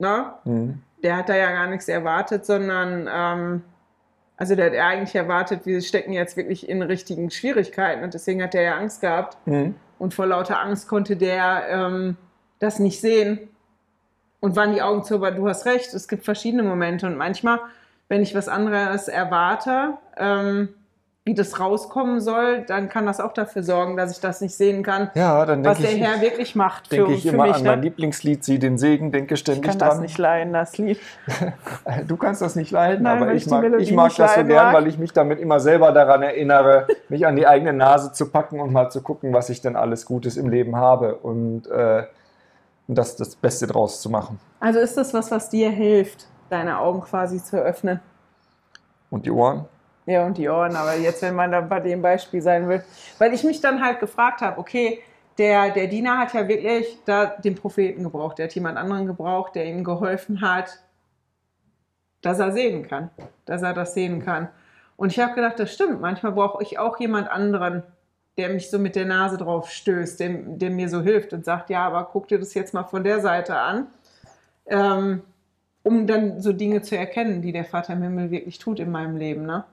[0.00, 0.24] ne?
[0.44, 0.82] Mhm.
[1.04, 3.62] Der hat da ja gar nichts erwartet, sondern, ähm,
[4.36, 8.56] also der hat eigentlich erwartet, wir stecken jetzt wirklich in richtigen Schwierigkeiten und deswegen hat
[8.56, 9.38] er ja Angst gehabt.
[9.46, 9.76] Mhm.
[9.98, 12.16] Und vor lauter Angst konnte der ähm,
[12.58, 13.48] das nicht sehen.
[14.40, 17.06] Und waren die Augen zu, aber du hast recht, es gibt verschiedene Momente.
[17.06, 17.60] Und manchmal,
[18.08, 20.68] wenn ich was anderes erwarte, ähm,
[21.26, 24.84] wie das rauskommen soll, dann kann das auch dafür sorgen, dass ich das nicht sehen
[24.84, 27.56] kann, Ja, dann was der ich, Herr wirklich macht für, denke ich für immer mich.
[27.56, 27.84] an mein Ne?
[27.86, 30.02] Lieblingslied, Sie den Segen, denke Ich ständig kann das dran.
[30.02, 31.00] nicht leiden, das Lied.
[32.06, 34.66] Du kannst das nicht leiden, Nein, aber ich ich mag, ich mag das so gern,
[34.66, 34.74] mag.
[34.76, 38.60] weil ich mich damit immer selber daran erinnere, mich an die eigene Nase zu packen
[38.60, 42.04] und mal zu gucken, was ich denn alles Gutes im Leben habe und äh,
[42.86, 44.38] das, das Beste draus zu machen.
[44.60, 47.98] Also ist das was, was dir hilft, deine Augen quasi zu öffnen?
[49.10, 49.64] Und die Ohren?
[50.06, 52.82] Ja, und die Ohren, aber jetzt, wenn man dann bei dem Beispiel sein will.
[53.18, 55.00] Weil ich mich dann halt gefragt habe, okay,
[55.36, 59.56] der, der Diener hat ja wirklich da den Propheten gebraucht, der hat jemand anderen gebraucht,
[59.56, 60.78] der ihm geholfen hat,
[62.22, 63.10] dass er sehen kann,
[63.44, 64.48] dass er das sehen kann.
[64.96, 67.82] Und ich habe gedacht, das stimmt, manchmal brauche ich auch jemand anderen,
[68.38, 71.68] der mich so mit der Nase drauf stößt, der, der mir so hilft und sagt,
[71.68, 73.88] ja, aber guck dir das jetzt mal von der Seite an.
[74.66, 75.22] Ähm,
[75.82, 79.16] um dann so Dinge zu erkennen, die der Vater im Himmel wirklich tut in meinem
[79.16, 79.46] Leben.
[79.46, 79.64] Ne?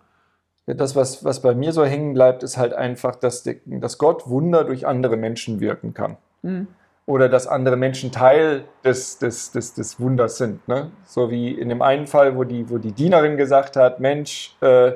[0.66, 4.64] Das, was, was bei mir so hängen bleibt, ist halt einfach, dass, dass Gott Wunder
[4.64, 6.18] durch andere Menschen wirken kann.
[6.42, 6.68] Mhm.
[7.06, 10.66] Oder dass andere Menschen Teil des, des, des, des Wunders sind.
[10.70, 10.92] Ne?
[11.06, 14.94] So wie in dem einen Fall, wo die, wo die Dienerin gesagt hat, Mensch, äh,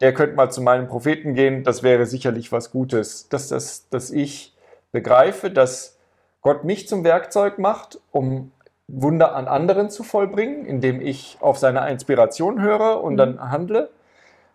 [0.00, 3.28] der könnte mal zu meinem Propheten gehen, das wäre sicherlich was Gutes.
[3.28, 4.56] Dass, dass, dass ich
[4.90, 5.98] begreife, dass
[6.40, 8.52] Gott mich zum Werkzeug macht, um
[8.86, 13.18] Wunder an anderen zu vollbringen, indem ich auf seine Inspiration höre und Mhm.
[13.18, 13.90] dann handle,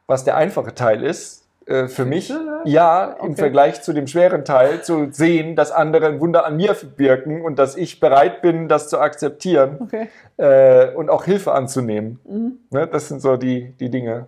[0.10, 1.46] was der einfache Teil ist.
[1.68, 2.34] Äh, für mich,
[2.66, 3.36] ja, im Okay.
[3.36, 7.60] Vergleich zu dem schweren Teil, zu sehen, dass andere ein Wunder an mir wirken und
[7.60, 10.08] dass ich bereit bin, das zu akzeptieren Okay.
[10.38, 12.20] äh, und auch Hilfe anzunehmen.
[12.28, 12.54] Mhm.
[12.72, 14.26] Ne, das sind so die, die Dinge.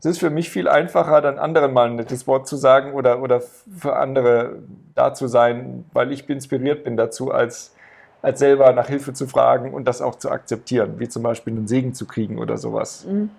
[0.00, 3.22] Es ist für mich viel einfacher, dann anderen mal ein nettes Wort zu sagen oder,
[3.22, 4.56] oder für andere
[4.96, 7.76] da zu sein, weil ich inspiriert bin dazu, als,
[8.20, 11.68] als selber nach Hilfe zu fragen und das auch zu akzeptieren, wie zum Beispiel einen
[11.68, 13.06] Segen zu kriegen oder sowas.
[13.08, 13.30] Mhm.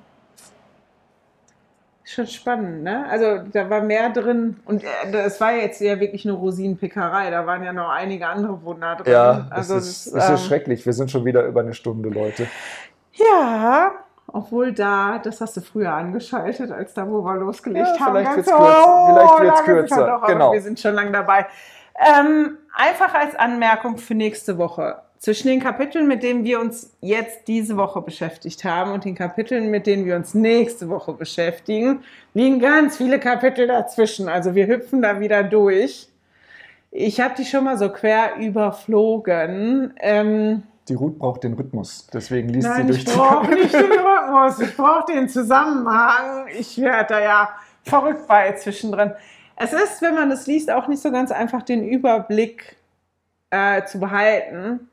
[2.14, 3.06] Schon spannend, ne?
[3.10, 7.46] Also da war mehr drin und äh, das war jetzt ja wirklich eine Rosinenpickerei, da
[7.46, 9.14] waren ja noch einige andere Wunder drin.
[9.14, 10.86] Ja, also es ist, das, es ist ähm, schrecklich.
[10.86, 12.48] Wir sind schon wieder über eine Stunde, Leute.
[13.14, 13.92] Ja,
[14.28, 18.16] obwohl da, das hast du früher angeschaltet, als da, wo wir losgelegt Ja, haben.
[18.18, 20.52] vielleicht wird's so, kürzer, vielleicht wird's lange sind wir kürzer, Doch, genau.
[20.54, 21.46] Wir sind schon lange dabei.
[21.96, 25.02] Ähm, einfach als Anmerkung für nächste Woche.
[25.22, 29.70] Zwischen den Kapiteln, mit denen wir uns jetzt diese Woche beschäftigt haben und den Kapiteln,
[29.70, 32.04] mit denen wir uns nächste Woche beschäftigen,
[32.34, 34.28] liegen ganz viele Kapitel dazwischen.
[34.28, 36.08] Also wir hüpfen da wieder durch.
[36.90, 39.94] Ich habe die schon mal so quer überflogen.
[40.00, 43.62] Ähm, Die Ruth braucht den Rhythmus, deswegen liest Nein, sie ich durch die brauche Kapitel.
[43.62, 46.48] nicht den Rhythmus, ich brauche den Zusammenhang.
[46.58, 47.50] Ich werde da ja
[47.84, 49.12] verrückt bei zwischendrin.
[49.56, 52.76] Es ist, wenn man es liest, auch nicht so ganz einfach, den Überblick
[53.52, 54.88] äh, zu behalten.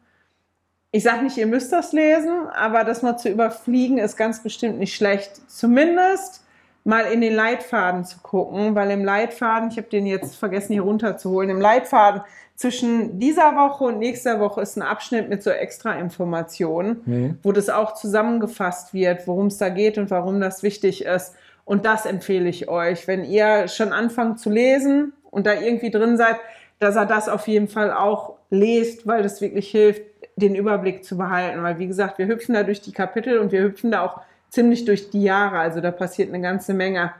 [0.90, 4.78] Ich sage nicht, ihr müsst das lesen, aber das mal zu überfliegen ist ganz bestimmt
[4.78, 5.42] nicht schlecht.
[5.48, 6.44] Zumindest
[6.84, 10.82] mal in den Leitfaden zu gucken, weil im Leitfaden, ich habe den jetzt vergessen hier
[10.82, 12.22] runterzuholen, im Leitfaden
[12.54, 17.38] zwischen dieser Woche und nächster Woche ist ein Abschnitt mit so extra Informationen Mhm.
[17.42, 21.34] wo das auch zusammengefasst wird, worum es da geht und warum das wichtig ist.
[21.66, 26.16] Und das empfehle ich euch, wenn ihr schon anfangt zu lesen und da irgendwie drin
[26.16, 26.36] seid,
[26.78, 30.00] dass er das auf jeden Fall auch lest, weil das wirklich hilft,
[30.38, 31.62] den Überblick zu behalten.
[31.62, 34.20] Weil, wie gesagt, wir hüpfen da durch die Kapitel und wir hüpfen da auch
[34.50, 35.58] ziemlich durch die Jahre.
[35.58, 37.12] Also da passiert eine ganze Menge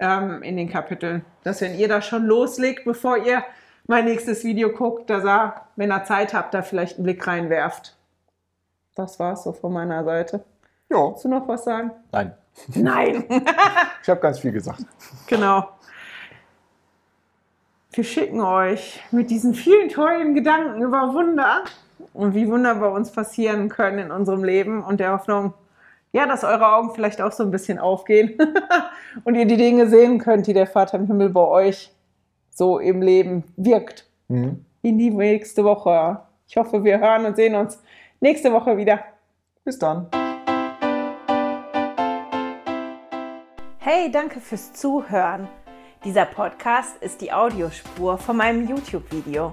[0.00, 1.24] ähm, in den Kapiteln.
[1.44, 3.44] Dass wenn ihr da schon loslegt, bevor ihr
[3.86, 7.96] mein nächstes Video guckt, dass er, wenn ihr Zeit habt, da vielleicht einen Blick reinwerft.
[8.94, 10.44] Das war's so von meiner Seite.
[10.90, 11.90] Ja, Willst du noch was sagen?
[12.12, 12.34] nein.
[12.74, 13.24] Nein.
[14.02, 14.82] Ich habe ganz viel gesagt.
[15.26, 15.68] genau.
[17.92, 21.64] Wir schicken euch mit diesen vielen tollen Gedanken über Wunder
[22.12, 25.54] und wie Wunder bei uns passieren können in unserem Leben und der Hoffnung,
[26.12, 28.38] ja, dass eure Augen vielleicht auch so ein bisschen aufgehen
[29.24, 31.90] und ihr die Dinge sehen könnt, die der Vater im Himmel bei euch
[32.50, 34.06] so im Leben wirkt.
[34.28, 34.64] Mhm.
[34.82, 36.20] In die nächste Woche.
[36.46, 37.82] Ich hoffe, wir hören und sehen uns
[38.20, 39.00] nächste Woche wieder.
[39.64, 40.08] Bis dann.
[43.78, 45.48] Hey, danke fürs Zuhören.
[46.04, 49.52] Dieser Podcast ist die Audiospur von meinem YouTube-Video.